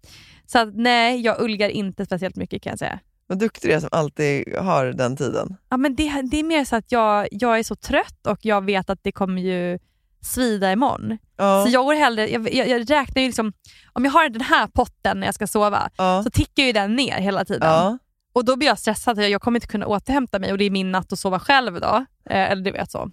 [0.53, 3.01] Så att, nej, jag ulgar inte speciellt mycket kan jag säga.
[3.27, 5.57] Vad duktig du är som alltid har den tiden.
[5.69, 8.65] Ja, men det, det är mer så att jag, jag är så trött och jag
[8.65, 9.79] vet att det kommer ju
[10.21, 11.19] svida imorgon.
[11.37, 11.65] Ja.
[11.65, 13.53] Så jag går hellre, jag, jag, jag räknar ju liksom,
[13.93, 16.23] om jag har den här potten när jag ska sova ja.
[16.25, 17.69] så tickar ju den ner hela tiden.
[17.69, 17.99] ja.
[18.33, 20.71] Och då blir jag stressad, jag jag kommer inte kunna återhämta mig och det är
[20.71, 22.05] min natt att sova själv då.
[22.31, 23.11] Eh, eller du vet så.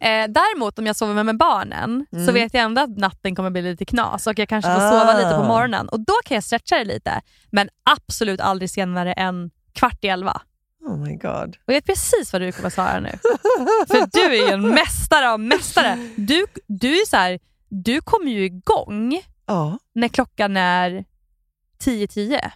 [0.00, 2.34] Eh, däremot om jag sover med, med barnen så Mm.
[2.34, 5.16] vet jag ändå att natten kommer bli lite knas och jag kanske får sova Ah.
[5.18, 7.20] lite på morgonen och då kan jag stretcha det lite.
[7.50, 10.42] Men absolut aldrig senare än kvart i elva.
[10.86, 11.56] Oh my god.
[11.64, 13.18] Och jag vet precis vad du kommer svara nu.
[13.88, 16.08] För du är ju en mästare av mästare.
[16.16, 17.38] Du, du, är så här,
[17.68, 19.78] du kommer ju igång Ja.
[19.94, 21.04] när klockan är
[21.84, 22.50] 10-10.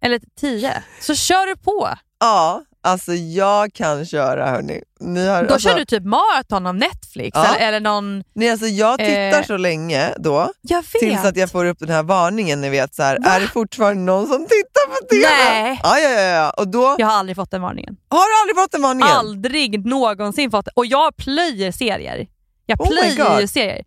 [0.00, 0.82] Eller 10.
[1.00, 1.88] Så kör du på.
[2.20, 4.82] ja, alltså jag kan köra hörni.
[5.00, 7.44] Ni har, Då alltså, kör du typ maraton av Netflix Ja.
[7.54, 8.24] eller, eller någon...
[8.34, 10.52] nej, alltså jag tittar Eh, så länge då,
[11.00, 14.02] tills att jag får upp den här varningen, ni vet så här, är det fortfarande
[14.02, 15.26] någon som tittar på TV?
[15.28, 15.80] Nej.
[15.82, 16.50] Ja, ja, ja, ja.
[16.50, 17.96] Och då, Jag har aldrig fått den varningen.
[18.10, 19.08] har du aldrig fått den varningen?
[19.08, 22.26] Aldrig någonsin fått Och jag plöjer serier.
[22.66, 23.50] Jag Oh plöjer God.
[23.50, 23.84] serier.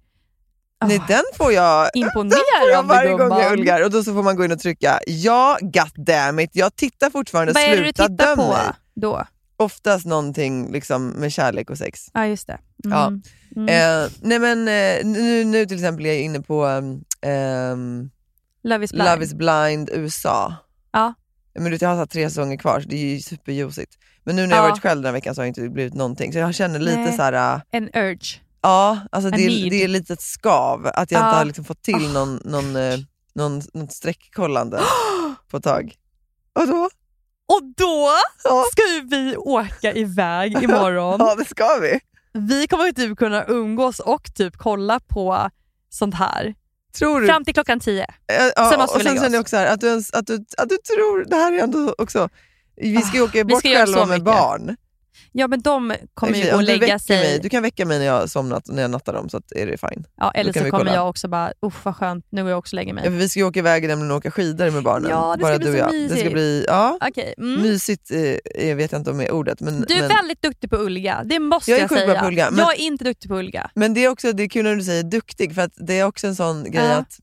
[0.85, 4.03] Nej, Ah, den får jag, den får Imponerande jag varje gång jag ulgar och då
[4.03, 8.37] så får man gå in och trycka ja, goddammit, jag tittar fortfarande, Vad sluta döm
[8.37, 8.47] mig.
[9.01, 9.25] Då?
[9.57, 11.99] Oftast någonting liksom med kärlek och sex.
[12.13, 12.57] Ja, just det.
[12.85, 12.97] Mm.
[12.97, 13.11] Ja.
[13.55, 13.69] Mm.
[14.03, 18.09] Eh, nej men eh, nu, nu till exempel är jag inne på um, ehm,
[18.63, 19.05] Love is blind.
[19.09, 20.53] Love is blind USA.
[20.91, 21.13] Ja.
[21.59, 23.97] Men du jag har satt tre säsonger kvar så det är ju superjuicigt.
[24.23, 24.69] Men nu när jag Ja.
[24.69, 26.33] varit själv den här veckan så har det inte blivit någonting.
[26.33, 27.15] Så jag känner lite Nej.
[27.15, 27.55] så här.
[27.55, 28.41] äh, En urge.
[28.61, 31.27] ja alltså det, är- det är lite ett skav att jag Ja.
[31.29, 32.99] inte har liksom fått till någon, någon, eh,
[33.35, 34.79] någon, något streckkollande
[35.51, 35.93] på ett tag.
[36.53, 36.89] Och då?
[37.47, 38.09] Och då
[38.43, 38.65] Ja.
[38.71, 41.15] ska ju vi åka iväg imorgon.
[41.19, 41.99] Ja det ska vi.
[42.33, 45.49] Vi kommer typ kunna umgås och typ kolla på
[45.89, 46.55] sånt här.
[46.97, 47.27] Tror du?
[47.27, 48.03] Fram till klockan tio.
[48.03, 49.41] Eh, ja, Sen måste och vi sen lägga oss.
[49.41, 52.29] också här, att, du att, du, att du tror, det här är ändå också,
[52.75, 54.23] vi ska ju åka vi bort ska själva med mycket.
[54.25, 54.75] barn.
[55.31, 57.17] Ja men de kommer Okej, ju du lägga sig.
[57.17, 59.51] Mig, du kan väcka mig när jag har somnat när jag nattar dem så att
[59.51, 60.05] är det fine.
[60.17, 60.93] ja, eller så kommer kolla.
[60.93, 63.03] jag också bara, usch vad skönt, nu går jag också och lägger mig.
[63.05, 65.09] Ja, vi ska ju åka iväg nämligen och åka skidor med barnen.
[65.09, 66.01] Ja, det ska Bara bli du och så jag.
[66.03, 66.33] Det ska mysigt.
[66.33, 67.61] bli, ja, Okej, mm.
[67.61, 68.11] mysigt
[68.55, 69.61] eh, vet jag inte om är ordet.
[69.61, 72.21] Men, Du är men, väldigt duktig på ulga, det måste Jag jag, sjukt bra säga.
[72.21, 73.71] på ulga, men- Jag är inte duktig på ulga.
[73.75, 76.03] men det är också det är kul när du säger duktig för att det är
[76.05, 76.93] också en sån grej Ja.
[76.95, 77.19] att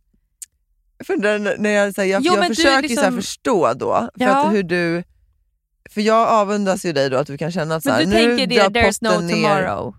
[1.07, 1.17] för
[1.59, 4.47] när jag, så här, jag, Jo, jag försöker liksom- så förstå då, för Ja.
[4.47, 5.05] att hur du
[5.91, 8.11] för jag avundas ju dig då att du kan känna att så Men här, du
[8.29, 9.35] nu tänker drar det, there's no ner.
[9.35, 9.95] tomorrow.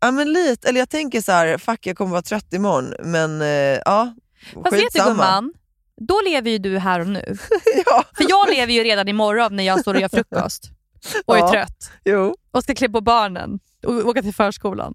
[0.00, 3.42] Ja men lite, eller jag tänker så här, fuck jag kommer vara trött imorgon men
[3.42, 3.48] eh,
[3.84, 4.14] ja,
[4.62, 5.52] Fast vet du gumman,
[6.00, 7.36] då lever ju du här och nu.
[7.86, 10.70] ja, För jag lever ju redan imorgon när jag står och gör frukost
[11.26, 11.50] och är Ja.
[11.50, 12.34] trött jo.
[12.50, 14.94] och ska klä på barnen och åka till förskolan.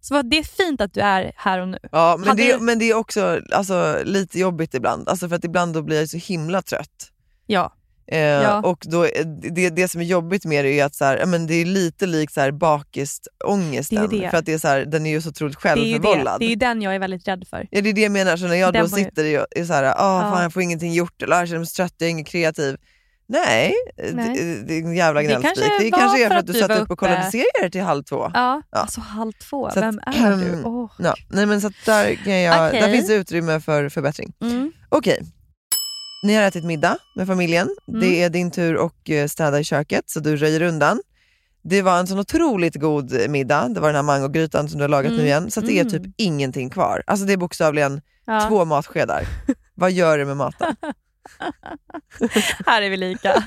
[0.00, 1.78] Så det är fint att du är här och nu.
[1.92, 5.36] Ja, men, Hade det, du- men det är också alltså, lite jobbigt ibland, alltså, för
[5.36, 7.10] att ibland då blir jag så himla trött.
[7.46, 7.72] Ja.
[8.08, 8.60] Eh, Ja.
[8.60, 11.46] Och då, är- det, det som är jobbigt med det är att så här, men
[11.46, 14.30] det är lite likt så här bakistångesten, Det det.
[14.30, 15.80] för att det är så här, den är ju så otroligt Det det.
[15.80, 16.40] självförvållad.
[16.40, 17.66] det är ju den jag är väldigt rädd för.
[17.70, 19.64] Ja, det är det jag menar, så när jag Den då ju- sitter och är
[19.64, 20.30] så här, ah, Ja.
[20.32, 22.76] fan, jag får ingenting gjort, eller jag känner mig så trött, jag är ingen kreativ.
[23.28, 23.72] Nej,
[24.12, 24.34] Nej.
[24.38, 25.54] Det, det är en jävla Det gnällspik.
[25.56, 28.02] kanske Det kanske är för att att du satt upp och kollade serier till halv
[28.02, 28.30] två.
[28.34, 28.78] Ja, Ja.
[28.78, 29.70] alltså halv två.
[29.70, 30.62] Så att- Vem är du?
[30.64, 30.90] Åh.
[30.98, 32.80] Ja, nej, men så att där, kan jag, Okej.
[32.80, 34.32] där finns det utrymme för förbättring.
[34.42, 34.72] Mm.
[34.88, 35.22] Okej.
[36.22, 37.68] Ni har ätit middag med familjen.
[37.88, 38.00] Mm.
[38.00, 41.00] Det är din tur att eh, städa i köket, så du röjer undan.
[41.62, 43.68] Det var en sån otroligt god middag.
[43.68, 45.20] Det var den här mangogrytan som du har lagat Mm.
[45.22, 45.50] nu igen.
[45.50, 45.92] Så det är Mm.
[45.92, 47.02] typ ingenting kvar.
[47.06, 48.40] Alltså det är bokstavligen Ja.
[48.48, 49.24] två matskedar.
[49.74, 50.76] Vad gör du med maten?
[52.66, 53.44] Här är vi lika.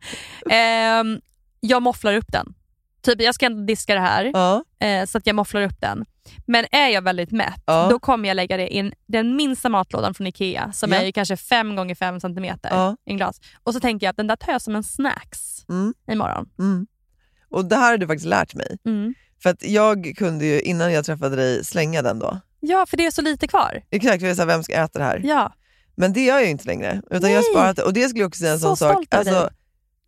[0.50, 1.20] Ehm,
[1.60, 2.54] jag mofflar upp den.
[3.02, 4.64] Typ, jag ska inte diska det här, Ja.
[4.86, 6.04] eh, så att jag mofflar upp den.
[6.46, 7.86] Men är jag väldigt mätt, Ja.
[7.90, 10.98] då kommer jag lägga det i den minsta matlådan från Ikea, som Ja.
[10.98, 12.96] är ju kanske 5 gånger 5 centimeter Ja.
[13.06, 13.40] i en glas.
[13.64, 15.94] Och så tänker jag att den där tar jag som en snacks Mm.
[16.12, 16.48] imorgon.
[16.58, 16.86] Mm.
[17.50, 18.78] Och det här har du faktiskt lärt mig.
[18.84, 19.14] Mm.
[19.42, 22.40] För att jag kunde ju innan jag träffade dig slänga den då.
[22.60, 23.82] Ja, för det är så lite kvar.
[23.90, 25.20] Exakt, för jag sa vem ska äta det här?
[25.24, 25.52] Ja.
[25.94, 27.02] Men det gör jag ju inte längre.
[27.10, 27.52] Utan jag Nej.
[27.54, 27.82] sparat det.
[27.82, 29.04] Och det skulle jag också säga en Så sån sak.
[29.10, 29.50] Alltså,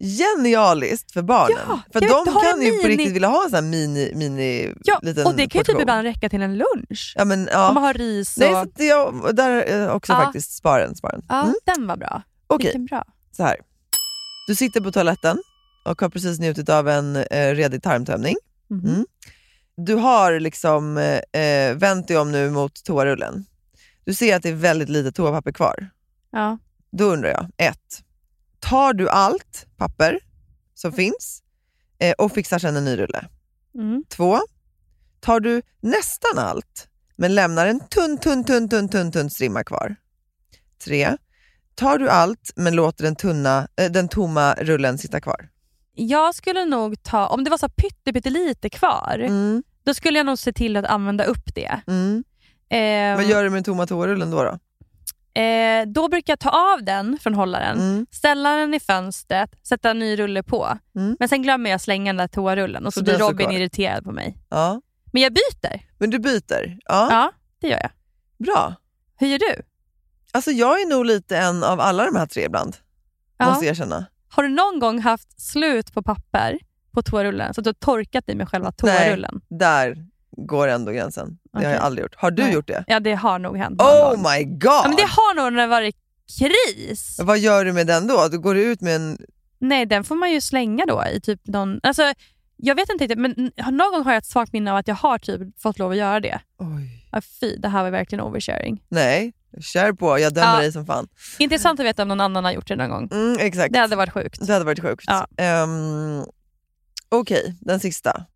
[0.02, 1.58] genialiskt för barnen.
[1.68, 5.26] Ja, för de kan ju på riktigt vilja ha en sån mini, mini Ja, liten
[5.26, 5.80] och det kan ju typ portion.
[5.80, 7.14] ibland räcka till en lunch.
[7.16, 7.68] Ja, men, ja.
[7.68, 8.40] Om man har ris och...
[8.42, 10.16] Nej, så att jag, där eh, också Ja.
[10.24, 10.94] faktiskt sparen.
[10.96, 11.22] sparen.
[11.28, 11.54] Ja, Mm.
[11.64, 12.22] den var bra.
[12.46, 13.04] Okej, Vilken bra.
[13.36, 13.56] så här.
[14.48, 15.38] Du sitter på toaletten
[15.84, 18.36] och har precis njutit av en eh, redig tarmtömning.
[18.70, 18.86] Mhm.
[18.88, 19.06] Mm.
[19.76, 20.98] Du har liksom
[21.32, 23.44] eh, vänt dig om nu mot toarullen.
[24.04, 25.90] Du ser att det är väldigt lite toapapper kvar.
[26.32, 26.58] Ja.
[26.92, 28.02] Då undrar jag, ett,
[28.72, 30.18] tar du allt papper
[30.74, 31.42] som finns
[31.98, 33.28] eh, och fixar sedan en ny rulle?
[33.74, 34.04] Mm.
[34.08, 34.40] Två,
[35.20, 39.96] tar du nästan allt men lämnar en tunn, tunn, tunn, tunn, tunn, tunn strimma kvar?
[40.84, 41.16] Tre,
[41.74, 45.48] tar du allt men låter den, tunna, eh, den tomma rullen sitta kvar?
[45.94, 49.62] Jag skulle nog ta, om det var så pytte, pyttelite kvar, Mm.
[49.84, 51.80] då skulle jag nog se till att använda upp det.
[51.86, 52.24] Mm.
[52.70, 54.42] Ehm, Vad gör du med den tomma toarullen då?
[54.42, 54.58] då?
[55.34, 58.06] Eh, då brukar jag ta av den från hållaren, Mm.
[58.10, 60.78] ställa den i fönstret, sätta en ny rulle på.
[60.96, 61.16] Mm.
[61.18, 63.56] Men sen glömmer jag slänga den där toarullen och så, Så blir Robin kvar?
[63.56, 64.36] irriterad på mig.
[64.48, 64.80] Ja.
[65.12, 65.80] Men jag byter.
[65.98, 66.78] Men du byter?
[66.84, 67.08] Ja.
[67.10, 67.90] Ja, det gör jag.
[68.46, 68.74] Bra.
[69.18, 69.62] Hur gör du?
[70.32, 72.76] Alltså jag är nog lite en av alla de här tre ibland,
[73.38, 73.46] Ja.
[73.50, 74.04] måste jag erkänna.
[74.28, 76.58] Har du någon gång haft slut på papper
[76.92, 79.40] på toarullen så att du har torkat dig med själva toarullen?
[79.48, 80.06] Nej, där
[80.36, 81.38] går ändå gränsen.
[81.52, 82.14] Det har jag aldrig gjort.
[82.16, 82.52] Har du Nej.
[82.52, 82.84] gjort det?
[82.86, 84.62] Ja, det har nog hänt Oh my god!
[84.64, 85.96] Ja, men det har nog när det varit
[86.38, 87.20] kris.
[87.22, 88.28] Vad gör du med den då?
[88.28, 89.18] Du går ut med en...
[89.58, 91.80] Nej, den får man ju slänga då i typ någon...
[91.82, 92.02] Alltså,
[92.56, 94.94] jag vet inte riktigt, men någon gång har jag ett svagt minne av att jag
[94.94, 96.40] har typ fått lov att göra det.
[96.58, 97.08] Oj.
[97.12, 98.82] Ja, fy, det här var verkligen oversharing.
[98.88, 100.18] Nej, kör på.
[100.18, 100.60] Jag dömer Ja.
[100.60, 101.08] dig som fan.
[101.38, 103.08] Intressant att veta om någon annan har gjort det någon gång.
[103.12, 103.72] Mm, exakt.
[103.72, 104.46] Det hade varit sjukt.
[104.46, 105.04] Det hade varit sjukt.
[105.06, 105.26] Ja.
[105.36, 106.24] Ehm,
[107.08, 108.26] Okej, den sista.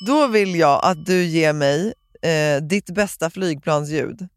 [0.00, 4.28] Då vill jag att du ger mig eh, ditt bästa flygplansljud.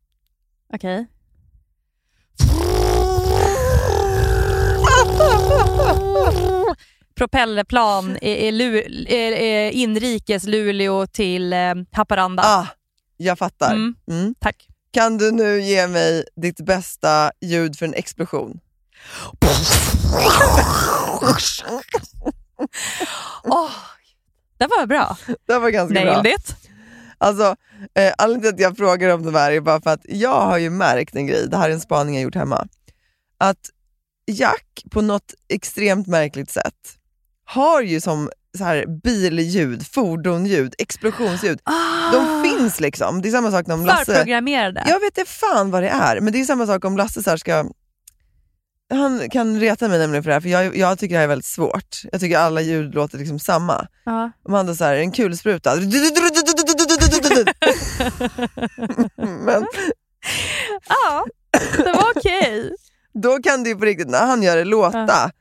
[0.73, 1.07] Okej.
[7.15, 8.17] Propellerplan
[8.51, 8.81] Lu,
[9.71, 12.43] inrikes Luleå till eh, Haparanda.
[12.45, 12.67] Ah,
[13.17, 13.73] jag fattar.
[13.73, 13.95] Mm.
[14.11, 14.35] Mm.
[14.39, 14.67] Tack.
[14.91, 18.59] Kan du nu ge mig ditt bästa ljud för en explosion?
[23.43, 23.71] Åh,
[24.59, 25.17] det var bra.
[25.47, 26.03] Det var ganska bra.
[26.13, 26.55] Nailed it.
[27.17, 27.55] Alltså,
[27.95, 30.57] eh, anledningen till att jag frågar om det här är bara för att jag har
[30.57, 32.67] ju märkt en grej, det här är en spaning jag gjort hemma,
[33.37, 33.69] att
[34.25, 36.95] Jack på något extremt märkligt sätt
[37.45, 41.59] har ju som så här billjud, fordonljud, explosionsljud.
[41.63, 43.21] Ah, De finns liksom.
[43.21, 44.05] Det är samma sak om Lasse...
[44.05, 44.83] Förprogrammerade.
[44.87, 47.37] Jag vet inte fan vad det är, men det är samma sak om Lasse så
[47.37, 47.65] ska
[48.89, 51.27] han kan reta mig nämligen för det här, för jag, jag tycker det här är
[51.27, 52.01] väldigt svårt.
[52.11, 53.87] Jag tycker alla ljud låter liksom samma.
[54.05, 54.31] Ja.
[54.43, 55.75] Om han hade så här, en kulspruta.
[59.45, 59.65] Men
[60.89, 61.25] Ja,
[61.77, 62.71] det var okej.
[63.13, 65.31] då kan det ju på riktigt, när han gör det, låta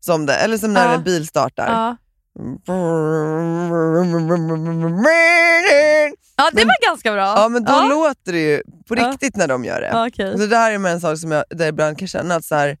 [0.00, 0.34] som det.
[0.34, 0.94] Eller som när Ja.
[0.94, 1.66] en bil startar.
[1.68, 1.96] Ja.
[6.36, 7.22] ja, det var ganska bra.
[7.36, 7.86] Ja men då ja.
[7.88, 9.10] låter det ju på Ja.
[9.10, 9.86] riktigt när de gör det.
[9.92, 10.32] Ja, okej.
[10.32, 12.54] Så det där är med en sak som jag där ibland kan känna att så
[12.54, 12.76] här,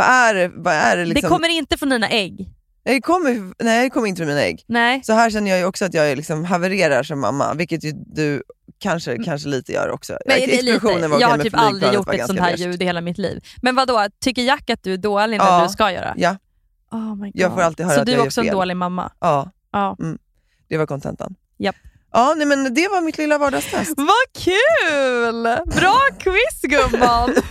[0.00, 1.28] vad är det, vad är det liksom?
[1.28, 2.48] Det kommer inte från dina ägg.
[2.82, 4.64] jag kommer, nej det kommer inte från mina ägg.
[4.68, 5.00] Nej.
[5.04, 8.42] Så här känner jag också att jag liksom havererar som mamma, vilket ju du
[8.78, 10.12] kanske, kanske lite gör också.
[10.12, 10.22] Mm.
[10.26, 12.62] Men det är Explosionen var jag har typ aldrig gjort ett sånt här värst.
[12.62, 13.44] ljud i hela mitt liv.
[13.62, 14.06] Men vad då?
[14.20, 15.62] tycker Jack att du är dålig när Ja.
[15.62, 16.14] du ska göra?
[16.16, 16.36] Ja,
[16.92, 17.40] Oh my God.
[17.40, 19.12] jag får alltid höra Så att du jag är också en dålig mamma?
[19.20, 19.96] Ja, Ja.
[20.68, 21.34] det var kontentan.
[21.58, 21.76] Japp.
[22.12, 23.94] Ja, nej, men det var mitt lilla vardagstest.
[23.96, 25.42] Vad kul!
[25.80, 27.34] Bra quiz gumman!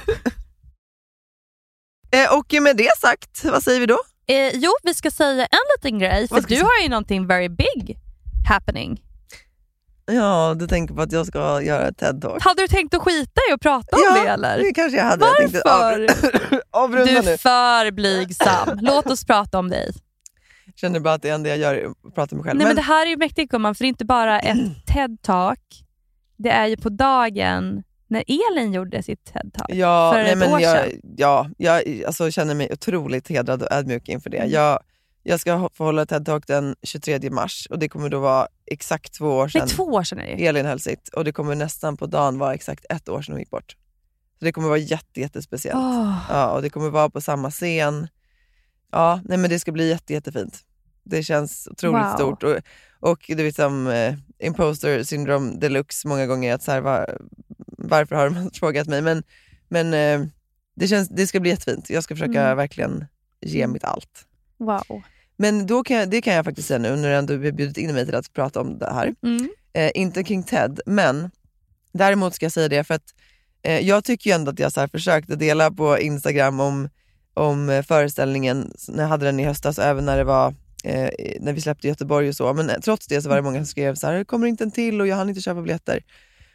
[2.11, 3.99] Eh, och med det sagt, vad säger vi då?
[4.27, 7.97] eh, jo, vi ska säga en liten grej, för du har ju någonting very big
[8.49, 9.01] happening.
[10.11, 12.37] Ja, du tänker på att jag ska göra ett TED-talk.
[12.43, 14.57] Hade du tänkt att skita i att prata om Ja, det eller?
[14.59, 15.25] det kanske jag hade.
[15.25, 16.07] Jag tänkte Varför?
[16.07, 17.31] avr- avrunda Du nu.
[17.31, 18.79] är för blygsam.
[18.81, 19.93] Låt oss prata om dig.
[20.75, 22.57] känner bara att det enda jag gör är att prata med mig själv.
[22.57, 22.67] Nej, men...
[22.67, 24.57] Men- Det här är ju mäktigt gumman, för det är inte bara ett
[24.87, 25.59] TED-talk.
[26.37, 30.53] Det är ju på dagen när Elin gjorde sitt TED-talk Ja, för nej, ett men
[30.53, 31.01] år jag, sedan.
[31.17, 34.37] ja, jag alltså, känner mig otroligt hedrad och ödmjuk inför det.
[34.37, 34.51] Mm.
[34.51, 34.79] Jag,
[35.23, 39.25] jag ska få hålla TED-talk den 23 mars och det kommer då vara exakt två
[39.25, 40.19] år Nej, sedan två år sedan.
[40.19, 43.39] Elin höll sitt och det kommer nästan på dagen vara exakt ett år sedan hon
[43.39, 43.75] gick bort.
[44.39, 45.77] Så det kommer vara jätte, jättespeciellt.
[45.77, 46.17] Åh.
[46.29, 48.07] Ja, och det kommer vara på samma scen.
[48.91, 50.59] Ja, nej, men det ska bli jätte, jättefint.
[51.09, 52.15] Det känns otroligt Wow.
[52.15, 52.43] stort.
[52.43, 52.57] Och,
[52.99, 56.53] och du vet som eh, imposter syndrome deluxe många gånger.
[56.53, 57.17] Att så här, var,
[57.77, 59.01] varför har de frågat mig?
[59.01, 59.23] Men,
[59.67, 60.27] men eh,
[60.75, 61.89] det, känns, det ska bli jättefint.
[61.89, 62.57] Jag ska försöka Mm.
[62.57, 63.05] verkligen
[63.41, 64.25] ge mitt allt.
[64.57, 65.01] Wow.
[65.37, 67.77] Men då kan jag, det kan jag faktiskt säga nu när du ändå har bjudit
[67.77, 69.15] in mig till att prata om det här.
[69.23, 69.49] Mm.
[69.73, 71.31] Eh, inte kring TED, men
[71.93, 73.13] däremot ska jag säga det för att
[73.61, 76.89] eh, jag tycker ju ändå att jag så här försökte dela på Instagram om,
[77.33, 81.09] om eh, föreställningen när jag hade den i höstas även när det var eh,
[81.39, 82.53] när vi släppte Göteborg och så.
[82.53, 84.71] Men eh, trots det så var det många som skrev så här, kommer inte en
[84.71, 86.03] till och jag hann inte köpa biljetter.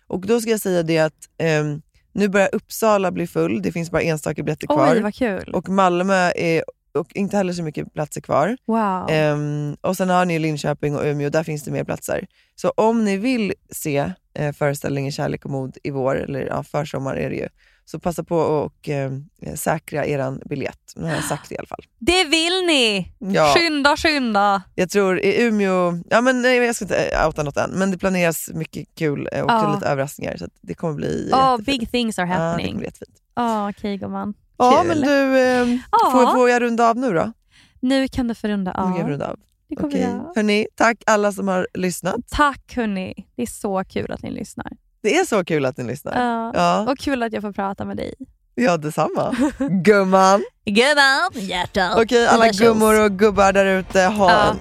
[0.06, 3.90] Och då ska jag säga det att ehm, nu börjar Uppsala bli full, det finns
[3.90, 4.94] bara enstaka biljetter kvar.
[4.94, 5.50] Oj, vad kul.
[5.54, 6.64] Och Malmö är
[6.98, 8.56] och inte heller så mycket platser kvar.
[8.66, 9.10] Wow.
[9.10, 12.26] Ehm, och sen har ni Linköping och Umeå, där finns det mer platser.
[12.54, 17.16] Så om ni vill se eh, föreställningen Kärlek och mod i vår, eller ja, försommar
[17.16, 17.48] är det ju,
[17.84, 19.12] så passa på och eh,
[19.54, 20.92] säkra eran biljett.
[20.96, 21.84] Nu har jag sagt det i alla fall.
[21.98, 23.12] Det vill ni!
[23.18, 23.54] Ja.
[23.56, 24.62] Skynda, skynda!
[24.74, 27.98] Jag tror i Umeå, ja men nej, jag ska inte outa något än, men det
[27.98, 29.74] planeras mycket kul eh, och Ja.
[29.74, 31.66] lite överraskningar så det kommer bli Oh, jättefint.
[31.80, 32.66] big things are Ja, det happening.
[32.66, 33.16] kommer bli jättefint.
[33.34, 34.34] Ja, okej gumman.
[34.56, 35.66] Ja men du, eh,
[36.12, 37.32] får, får jag runda av nu då?
[37.80, 39.08] Nu kan du få runda Nu av.
[39.08, 39.38] runda av.
[39.68, 40.00] Det kommer Okej.
[40.00, 40.32] jag.
[40.36, 42.16] Hörni, tack alla som har lyssnat.
[42.30, 43.26] Tack hörni.
[43.36, 44.72] Det är så kul att ni lyssnar.
[45.04, 46.12] Det är så kul att ni lyssnar.
[46.20, 46.52] Ja.
[46.54, 46.92] Ja.
[46.92, 48.14] Och kul att jag får prata med dig.
[48.54, 49.36] Ja, detsamma.
[49.58, 50.44] Gumman.
[50.66, 51.98] Gumman, hjärtat.
[51.98, 54.50] Okej, alla gummor och gubbar där ute, ha, Ja.
[54.50, 54.58] en,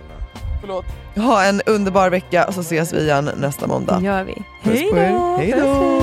[0.62, 0.86] förlåt.
[1.16, 4.00] ha en underbar vecka och så ses vi igen nästa måndag.
[4.00, 4.34] Det gör vi.
[4.64, 5.38] På er.
[5.38, 5.94] Hej då.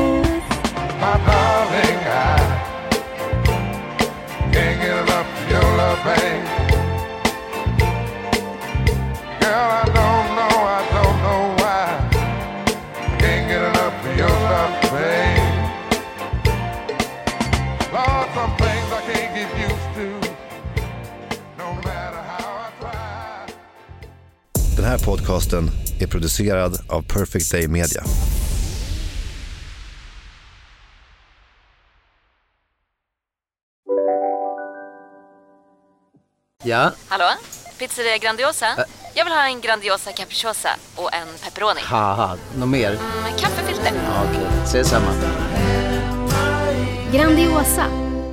[25.01, 25.71] Här podcasten
[26.01, 28.05] är producerad av Perfect Day Media.
[36.65, 37.25] Ja, Hallå?
[37.79, 38.67] Pizzeria Grandiosa?
[39.15, 41.81] Jag vill ha en Grandiosa capriciosa och en pepperoni.
[42.59, 42.91] något mer?
[43.23, 43.93] Med kaffefilter.
[43.95, 45.13] Ja, Okej, ses samma.
[47.13, 47.85] Grandiosa,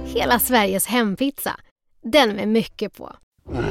[0.06, 1.56] hela Sveriges hempizza.
[2.04, 3.16] Den med mycket på.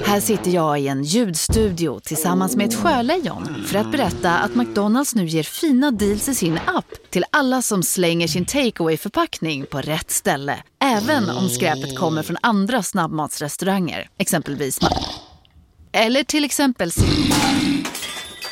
[0.05, 5.15] Här sitter jag i en ljudstudio tillsammans med ett sjölejon för att berätta att McDonalds
[5.15, 9.81] nu ger fina deals i sin app till alla som slänger sin takeaway förpackning på
[9.81, 10.63] rätt ställe.
[10.85, 14.79] Även om skräpet kommer från andra snabbmatsrestauranger, exempelvis
[15.93, 16.91] Eller till exempel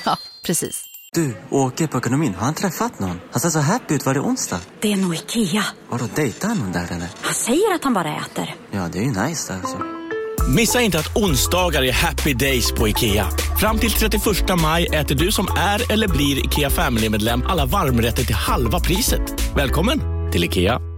[0.05, 0.17] Ja,
[0.47, 0.85] precis.
[1.13, 2.35] Du, åker på ekonomin.
[2.35, 3.21] Har han träffat någon?
[3.31, 4.07] Han ser så happy ut.
[4.07, 4.61] Var det onsdag?
[4.81, 5.65] Det är nog Ikea.
[5.89, 7.09] Har du dejtat någon där eller?
[7.21, 8.55] Han säger att han bara äter.
[8.71, 10.04] Ja, det är ju nice där alltså.
[10.49, 13.27] Missa inte att onsdagar är happy days på IKEA.
[13.61, 14.23] Fram till 31
[14.63, 19.53] maj äter du som är eller blir IKEA Family-medlem alla varmrätter till halva priset.
[19.57, 20.01] Välkommen
[20.33, 20.94] till IKEA.